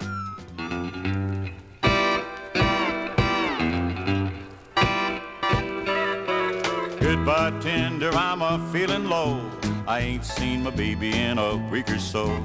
Goodbye, 7.00 7.54
tender, 7.62 8.10
I'm 8.14 8.42
a 8.42 8.58
feeling 8.72 9.06
low. 9.06 9.40
I 9.88 10.00
ain't 10.00 10.26
seen 10.26 10.64
my 10.64 10.72
baby 10.72 11.16
in 11.16 11.38
a 11.38 11.56
week 11.70 11.92
or 11.92 12.00
so. 12.00 12.44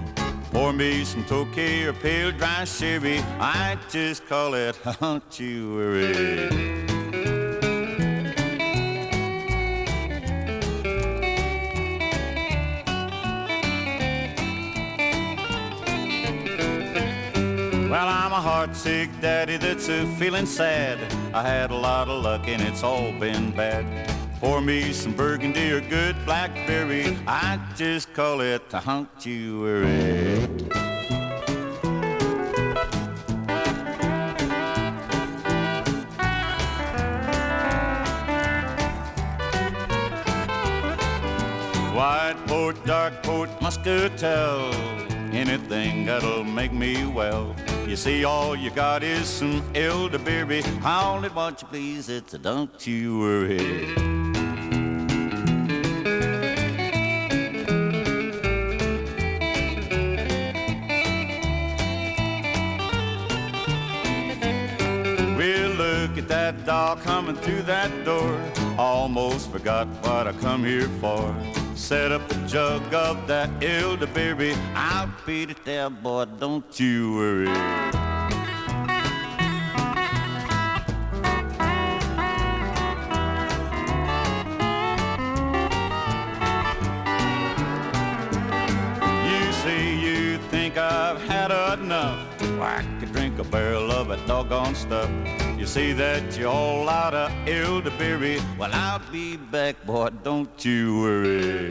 Pour 0.51 0.74
me 0.74 1.03
some 1.05 1.24
Tokay 1.24 1.86
or 1.86 1.95
pale 1.95 2.30
dry 2.30 2.64
sherry. 2.64 3.20
I 3.40 3.78
just 3.88 4.26
call 4.26 4.53
it, 4.53 4.78
don't 5.01 5.40
you 5.40 5.76
worry. 5.76 6.91
Well, 18.03 18.11
I'm 18.11 18.33
a 18.33 18.41
heartsick 18.41 19.21
daddy 19.21 19.59
that's 19.59 19.89
a 19.89 20.05
feeling 20.17 20.45
sad. 20.45 20.99
I 21.33 21.43
had 21.43 21.71
a 21.71 21.77
lot 21.77 22.09
of 22.09 22.25
luck 22.25 22.49
and 22.49 22.61
it's 22.61 22.83
all 22.83 23.13
been 23.13 23.53
bad. 23.53 23.87
Pour 24.41 24.61
me 24.61 24.93
some 24.93 25.13
burgundy 25.13 25.71
or 25.71 25.81
good 25.83 26.17
blackberry. 26.27 27.17
I 27.29 27.61
just 27.77 28.13
call 28.13 28.41
it 28.41 28.69
the 28.71 28.81
hunctuary. 28.81 30.41
White 41.95 42.35
port, 42.49 42.85
dark 42.85 43.23
port, 43.23 43.49
muscatel. 43.63 44.75
Anything 45.33 46.05
that'll 46.05 46.43
make 46.43 46.73
me 46.73 47.07
well. 47.07 47.55
You 47.87 47.97
see, 47.97 48.24
all 48.24 48.57
you 48.57 48.70
got 48.70 49.03
is 49.03 49.28
some 49.28 49.62
elderberry. 49.74 50.62
I 50.83 51.05
only 51.12 51.28
want 51.28 51.61
you, 51.61 51.68
please. 51.68 52.09
It's 52.09 52.33
a 52.33 52.39
don't 52.39 52.87
you 52.87 53.18
worry. 53.18 53.95
Well, 65.37 65.70
look 65.74 66.16
at 66.16 66.28
that 66.28 66.64
doll 66.64 66.97
coming 66.97 67.37
through 67.37 67.62
that 67.62 68.05
door. 68.05 68.41
Almost 68.78 69.51
forgot 69.51 69.87
what 70.03 70.26
I 70.26 70.33
come 70.33 70.64
here 70.64 70.89
for. 70.89 71.62
Set 71.83 72.12
up 72.12 72.30
a 72.30 72.35
jug 72.47 72.95
of 72.95 73.26
that 73.26 73.51
elderberry. 73.62 74.55
I'll 74.74 75.12
beat 75.26 75.51
it 75.51 75.64
there, 75.64 75.91
boy, 75.91 76.26
don't 76.39 76.78
you 76.78 77.16
worry. 77.16 77.49
You 89.28 89.53
say 89.53 89.95
you 89.97 90.39
think 90.51 90.78
I've 90.78 91.20
had 91.22 91.51
enough. 91.78 92.41
Well, 92.41 92.62
I 92.62 92.87
could 93.01 93.12
drink 93.12 93.41
a 93.41 93.45
barrel 93.45 93.91
of 93.91 94.07
that 94.07 94.24
doggone 94.28 94.76
stuff. 94.76 95.11
You 95.63 95.69
see 95.69 95.93
that 95.93 96.37
you're 96.37 96.49
all 96.49 96.89
out 96.89 97.15
of 97.15 97.31
elderberry. 97.47 98.41
Well, 98.59 98.71
I'll 98.73 98.99
be 99.13 99.37
back, 99.37 99.77
boy, 99.87 100.09
don't 100.25 100.65
you 100.65 100.99
worry. 100.99 101.71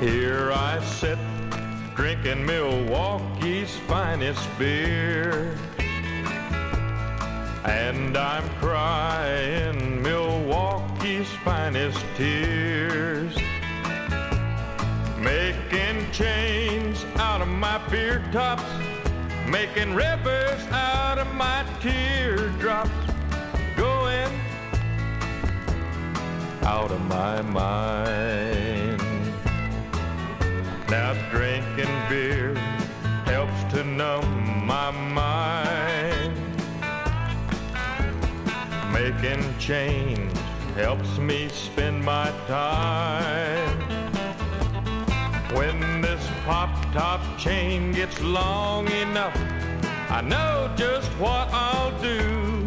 Here 0.00 0.50
I 0.52 0.80
sit, 0.82 1.18
drinking 2.26 2.44
Milwaukee's 2.44 3.76
finest 3.86 4.48
beer. 4.58 5.56
And 7.64 8.16
I'm 8.16 8.48
crying 8.58 10.02
Milwaukee's 10.02 11.28
finest 11.44 12.04
tears. 12.16 13.36
Making 15.20 16.10
chains 16.10 17.04
out 17.16 17.42
of 17.42 17.48
my 17.48 17.78
beer 17.88 18.24
tops, 18.32 18.64
making 19.48 19.94
rivers 19.94 20.60
out 20.72 21.18
of 21.18 21.32
my 21.34 21.64
teardrops, 21.80 22.90
going 23.76 24.32
out 26.62 26.90
of 26.90 27.00
my 27.02 27.42
mind. 27.42 28.55
Now 30.88 31.14
drinking 31.32 31.90
beer 32.08 32.54
helps 33.24 33.64
to 33.74 33.82
numb 33.82 34.64
my 34.64 34.92
mind. 34.92 36.36
Making 38.92 39.42
change 39.58 40.32
helps 40.76 41.18
me 41.18 41.48
spend 41.48 42.04
my 42.04 42.30
time. 42.46 43.80
When 45.56 46.00
this 46.02 46.24
pop 46.44 46.70
top 46.92 47.20
chain 47.36 47.90
gets 47.90 48.20
long 48.20 48.88
enough, 48.92 49.36
I 50.08 50.20
know 50.20 50.72
just 50.76 51.10
what 51.18 51.48
I'll 51.52 52.00
do. 52.00 52.64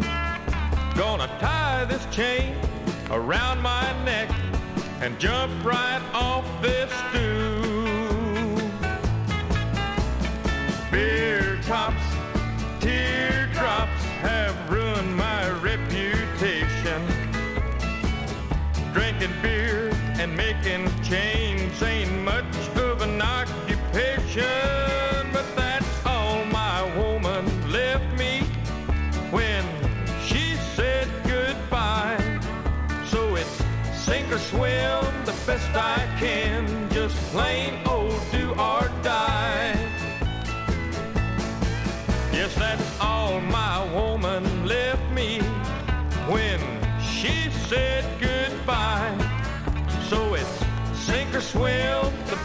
Gonna 0.94 1.28
tie 1.40 1.86
this 1.86 2.04
chain 2.14 2.54
around 3.10 3.62
my 3.62 4.04
neck 4.04 4.28
and 5.00 5.18
jump 5.18 5.64
right 5.64 6.02
off 6.12 6.44
this 6.60 6.92
stool. 7.08 7.79
Beer 11.00 11.58
tops, 11.62 11.96
teardrops 12.78 14.02
have 14.20 14.54
ruined 14.70 15.16
my 15.16 15.48
reputation. 15.48 17.00
Drinking 18.92 19.32
beer 19.40 19.88
and 20.18 20.36
making 20.36 20.90
chains 21.02 21.39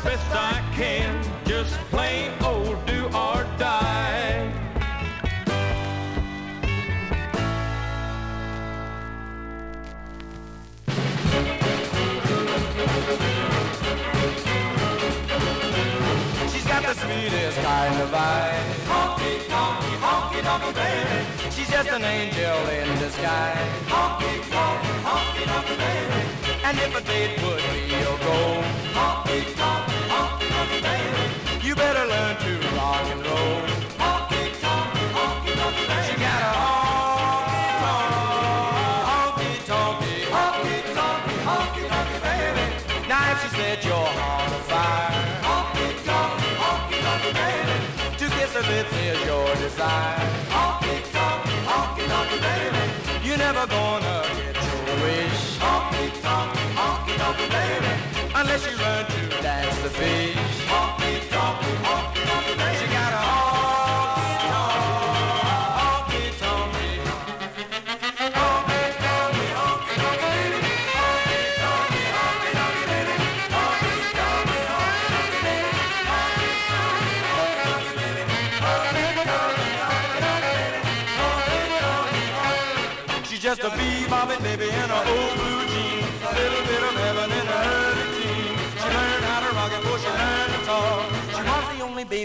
best 0.06 0.32
I 0.32 0.62
can. 0.76 1.10
Just 1.45 1.74
plain 1.89 2.32
old 2.43 2.78
do 2.86 3.06
or 3.06 3.41
die. 3.58 4.51
She's 16.51 16.68
got 16.72 16.82
the 16.84 16.93
sweetest 17.01 17.58
kind 17.62 18.01
of 18.06 18.14
eye. 18.14 18.62
Honky, 18.91 19.34
honky, 19.56 19.93
honky, 20.06 20.39
honky, 20.49 20.72
baby. 20.82 21.18
She's 21.56 21.70
just 21.70 21.89
an 21.89 22.03
angel 22.03 22.60
in 22.78 22.88
disguise. 22.99 23.72
Honky, 23.93 24.34
honky, 24.53 24.93
honky, 25.10 25.43
honky, 25.51 25.78
baby. 25.78 26.45
And 26.68 26.80
if 26.80 26.95
a 26.97 27.01
date 27.01 27.38
would 27.43 27.61
be 27.74 27.93
your 27.93 28.18
goal, 28.26 28.63
honky, 28.97 29.39
honky, 29.53 29.99
honky, 30.13 30.47
honky, 30.55 30.80
baby, 30.82 31.24
you 31.68 31.76
better 31.76 32.05
learn 32.09 32.36
to 32.43 32.51
rock 32.76 33.05
and 33.13 33.22
roll. 33.22 33.61
Honky, 34.01 34.41
honky, 34.66 35.03
honky, 35.13 35.53
baby. 35.53 36.05
She 36.09 36.16
got 36.26 36.41
a 36.41 36.57
honky, 39.13 39.51
honky, 39.70 40.13
honky, 40.34 40.76
honky, 40.97 41.36
honky, 41.45 41.84
honky, 41.93 42.18
baby. 42.26 42.66
Now 43.09 43.32
if 43.32 43.38
she 43.43 43.49
set 43.57 43.80
your 43.86 44.07
heart 44.18 44.51
afire, 44.57 45.22
honky, 45.45 45.88
honky, 46.09 46.49
honky, 46.63 46.97
honky, 47.07 47.32
baby, 47.41 47.78
to 48.18 48.26
kiss 48.36 48.51
her 48.57 48.66
lips 48.74 48.93
is 49.05 49.20
your 49.30 49.49
desire. 49.61 50.18
Honky, 50.49 50.95
honky, 51.13 51.55
honky, 51.70 52.03
honky, 52.13 52.38
baby, 52.41 52.84
you're 53.22 53.38
never 53.38 53.66
gonna 53.68 54.05
unless 58.36 58.70
you 58.70 58.78
learn 58.78 59.06
to 59.06 59.42
dance 59.42 59.82
the 59.82 59.90
fish. 59.90 60.56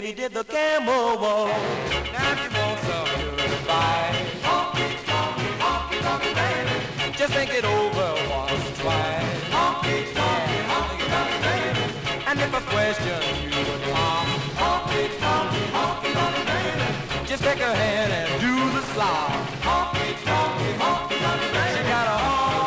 Baby 0.01 0.13
did 0.13 0.33
the 0.33 0.43
camel 0.43 1.17
walk. 1.21 1.49
Now 2.13 2.31
if 2.33 2.39
you 2.43 2.49
want 2.57 2.79
some 2.89 3.05
good 3.21 3.51
advice, 3.57 4.17
honky, 4.47 4.87
honky, 5.11 5.49
honky, 5.61 5.97
honky, 6.07 6.31
baby. 6.41 7.17
Just 7.17 7.33
think 7.33 7.53
it 7.53 7.65
over 7.65 8.07
once 8.29 8.65
or 8.69 8.75
twice. 8.81 9.41
Honky, 9.55 9.97
honky, 10.17 10.59
honky, 10.71 11.05
honky, 11.13 11.37
baby. 11.45 11.83
And 12.27 12.39
if 12.39 12.51
a 12.51 12.63
question 12.73 13.21
you 13.45 13.61
would 13.67 13.83
pop, 13.93 14.25
honky, 14.61 15.03
honky, 15.21 15.63
honky, 15.77 16.11
honky, 16.19 16.43
baby. 16.49 17.27
Just 17.27 17.43
take 17.43 17.59
her 17.59 17.75
hand 17.83 18.11
and 18.11 18.41
do 18.41 18.55
the 18.77 18.83
slop. 18.93 19.29
Honky, 19.69 20.07
honky, 20.29 20.69
honky, 20.81 21.17
honky, 21.25 21.47
baby. 21.53 21.77
She 21.77 21.83
got 21.93 22.05
a 22.07 22.17
honky, 22.25 22.60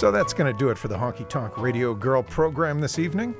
So 0.00 0.10
that's 0.10 0.32
going 0.32 0.50
to 0.50 0.58
do 0.58 0.70
it 0.70 0.78
for 0.78 0.88
the 0.88 0.94
Honky 0.94 1.28
Tonk 1.28 1.58
Radio 1.58 1.92
Girl 1.92 2.22
program 2.22 2.80
this 2.80 2.98
evening. 2.98 3.34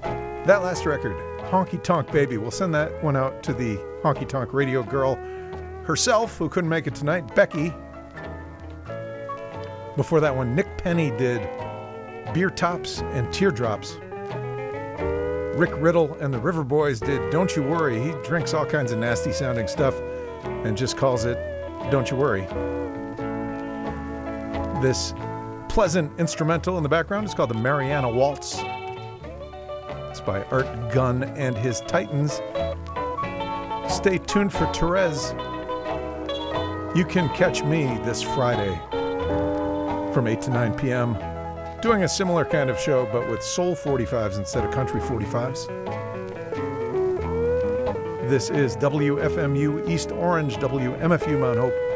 That 0.00 0.62
last 0.62 0.86
record, 0.86 1.14
Honky 1.50 1.82
Tonk 1.82 2.10
Baby, 2.10 2.38
we'll 2.38 2.50
send 2.50 2.74
that 2.74 3.04
one 3.04 3.16
out 3.16 3.42
to 3.42 3.52
the 3.52 3.76
Honky 4.02 4.26
Tonk 4.26 4.54
Radio 4.54 4.82
Girl 4.82 5.16
herself, 5.84 6.38
who 6.38 6.48
couldn't 6.48 6.70
make 6.70 6.86
it 6.86 6.94
tonight, 6.94 7.34
Becky. 7.34 7.74
Before 9.94 10.20
that 10.20 10.34
one, 10.34 10.54
Nick 10.54 10.78
Penny 10.78 11.10
did 11.10 11.46
Beer 12.32 12.48
Tops 12.48 13.00
and 13.12 13.30
Teardrops. 13.30 13.98
Rick 15.54 15.72
Riddle 15.74 16.14
and 16.14 16.32
the 16.32 16.40
River 16.40 16.64
Boys 16.64 16.98
did 16.98 17.30
Don't 17.30 17.54
You 17.54 17.62
Worry. 17.62 18.00
He 18.00 18.12
drinks 18.24 18.54
all 18.54 18.64
kinds 18.64 18.90
of 18.90 19.00
nasty 19.00 19.32
sounding 19.32 19.68
stuff 19.68 20.00
and 20.64 20.78
just 20.78 20.96
calls 20.96 21.26
it 21.26 21.36
Don't 21.90 22.10
You 22.10 22.16
Worry. 22.16 22.46
This 24.80 25.12
pleasant 25.68 26.10
instrumental 26.18 26.78
in 26.78 26.82
the 26.82 26.88
background 26.88 27.26
is 27.26 27.34
called 27.34 27.50
the 27.50 27.54
Mariana 27.54 28.08
Waltz. 28.08 28.60
It's 30.08 30.20
by 30.20 30.42
Art 30.44 30.90
Gunn 30.90 31.24
and 31.24 31.54
his 31.54 31.82
Titans. 31.82 32.40
Stay 33.92 34.16
tuned 34.26 34.54
for 34.54 34.64
Therese. 34.72 35.32
You 36.96 37.04
can 37.04 37.28
catch 37.36 37.62
me 37.62 37.84
this 38.04 38.22
Friday 38.22 38.74
from 40.14 40.26
8 40.26 40.40
to 40.42 40.50
9 40.50 40.74
p.m. 40.78 41.14
doing 41.82 42.04
a 42.04 42.08
similar 42.08 42.46
kind 42.46 42.70
of 42.70 42.78
show, 42.78 43.06
but 43.12 43.28
with 43.28 43.42
soul 43.42 43.76
45s 43.76 44.38
instead 44.38 44.64
of 44.64 44.70
country 44.70 45.02
45s. 45.02 45.68
This 48.30 48.48
is 48.48 48.76
WFMU 48.78 49.90
East 49.90 50.10
Orange, 50.10 50.56
WMFU 50.56 51.38
Mount 51.38 51.58
Hope 51.58 51.89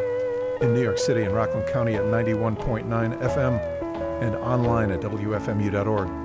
in 0.60 0.74
New 0.74 0.82
York 0.82 0.98
City 0.98 1.22
and 1.22 1.34
Rockland 1.34 1.66
County 1.68 1.94
at 1.94 2.04
91.9 2.04 2.84
FM 2.86 3.60
and 4.22 4.34
online 4.36 4.90
at 4.90 5.00
WFMU.org. 5.00 6.23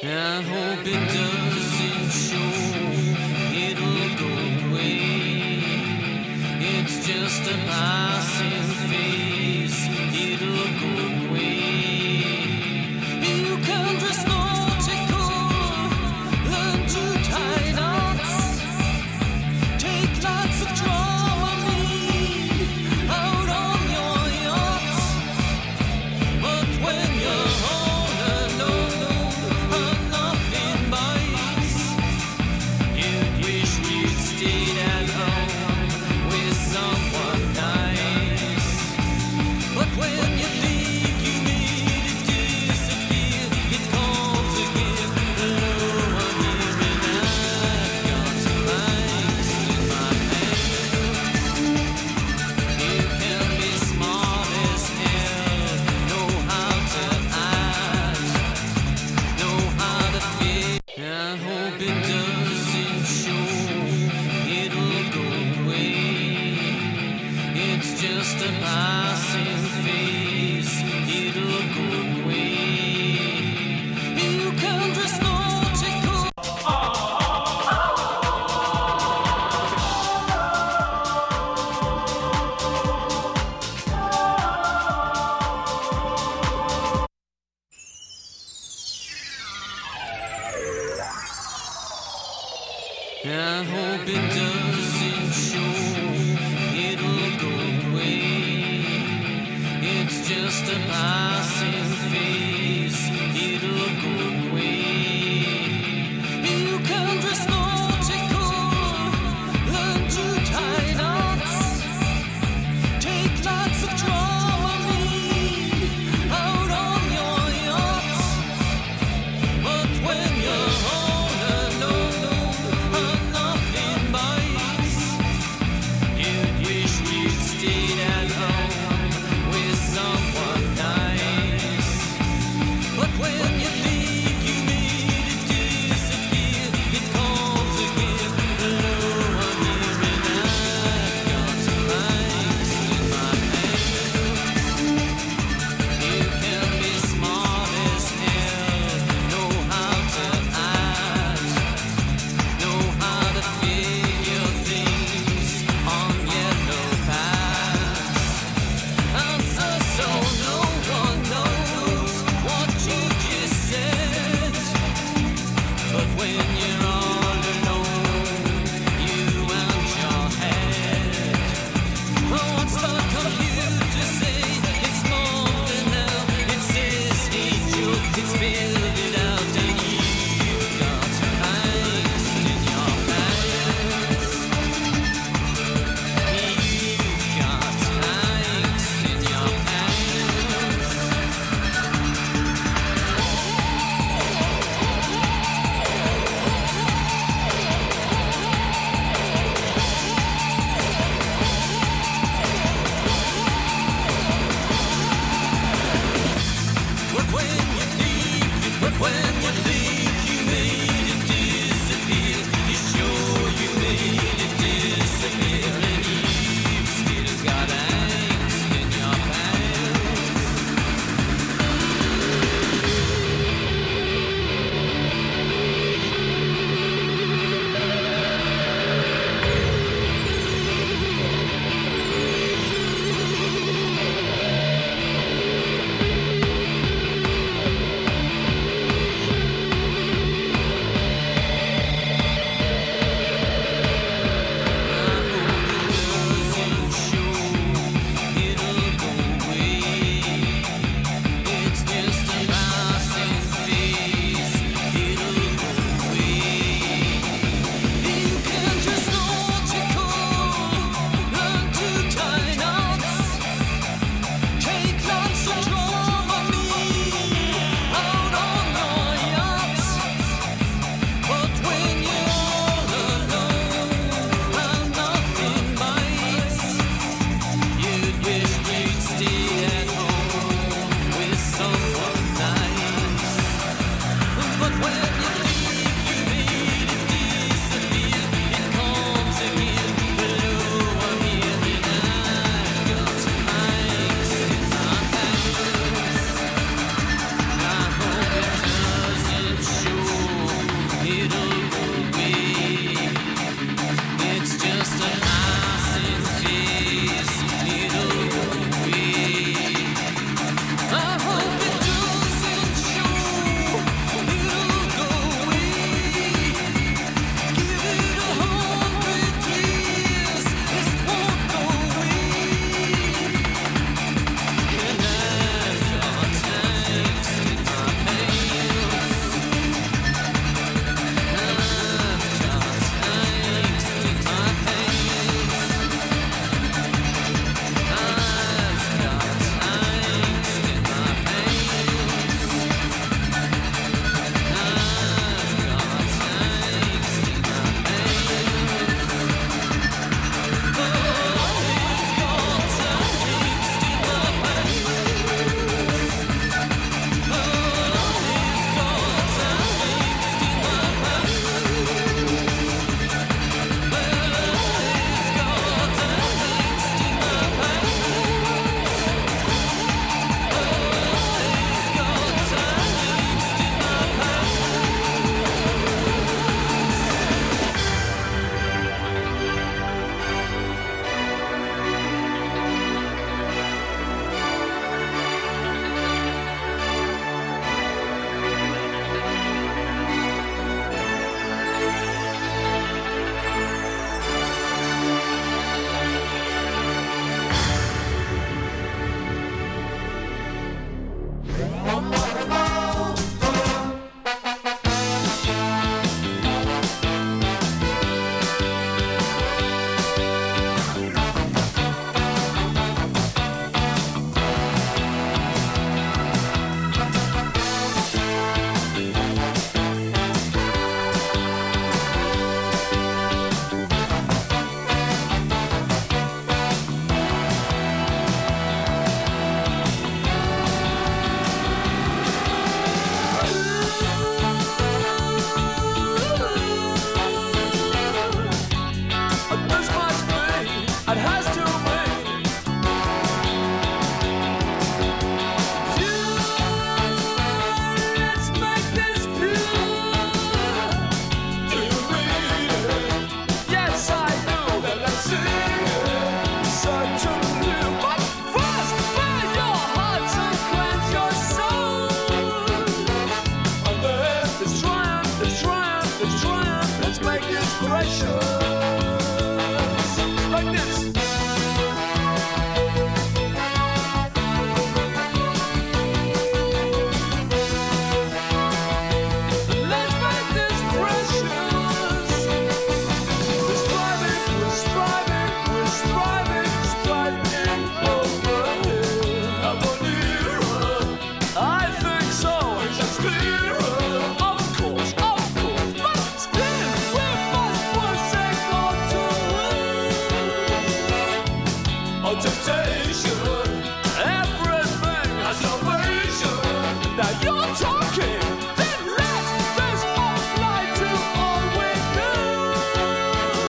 I 0.00 0.40
hope 0.42 0.86
it 0.86 1.08
doesn't 1.12 2.10
show. 2.12 2.38
It'll 3.66 4.14
go 4.16 4.30
away. 4.70 5.58
It's 6.60 7.04
just 7.04 7.50
a 7.50 7.56
pile. 7.66 8.17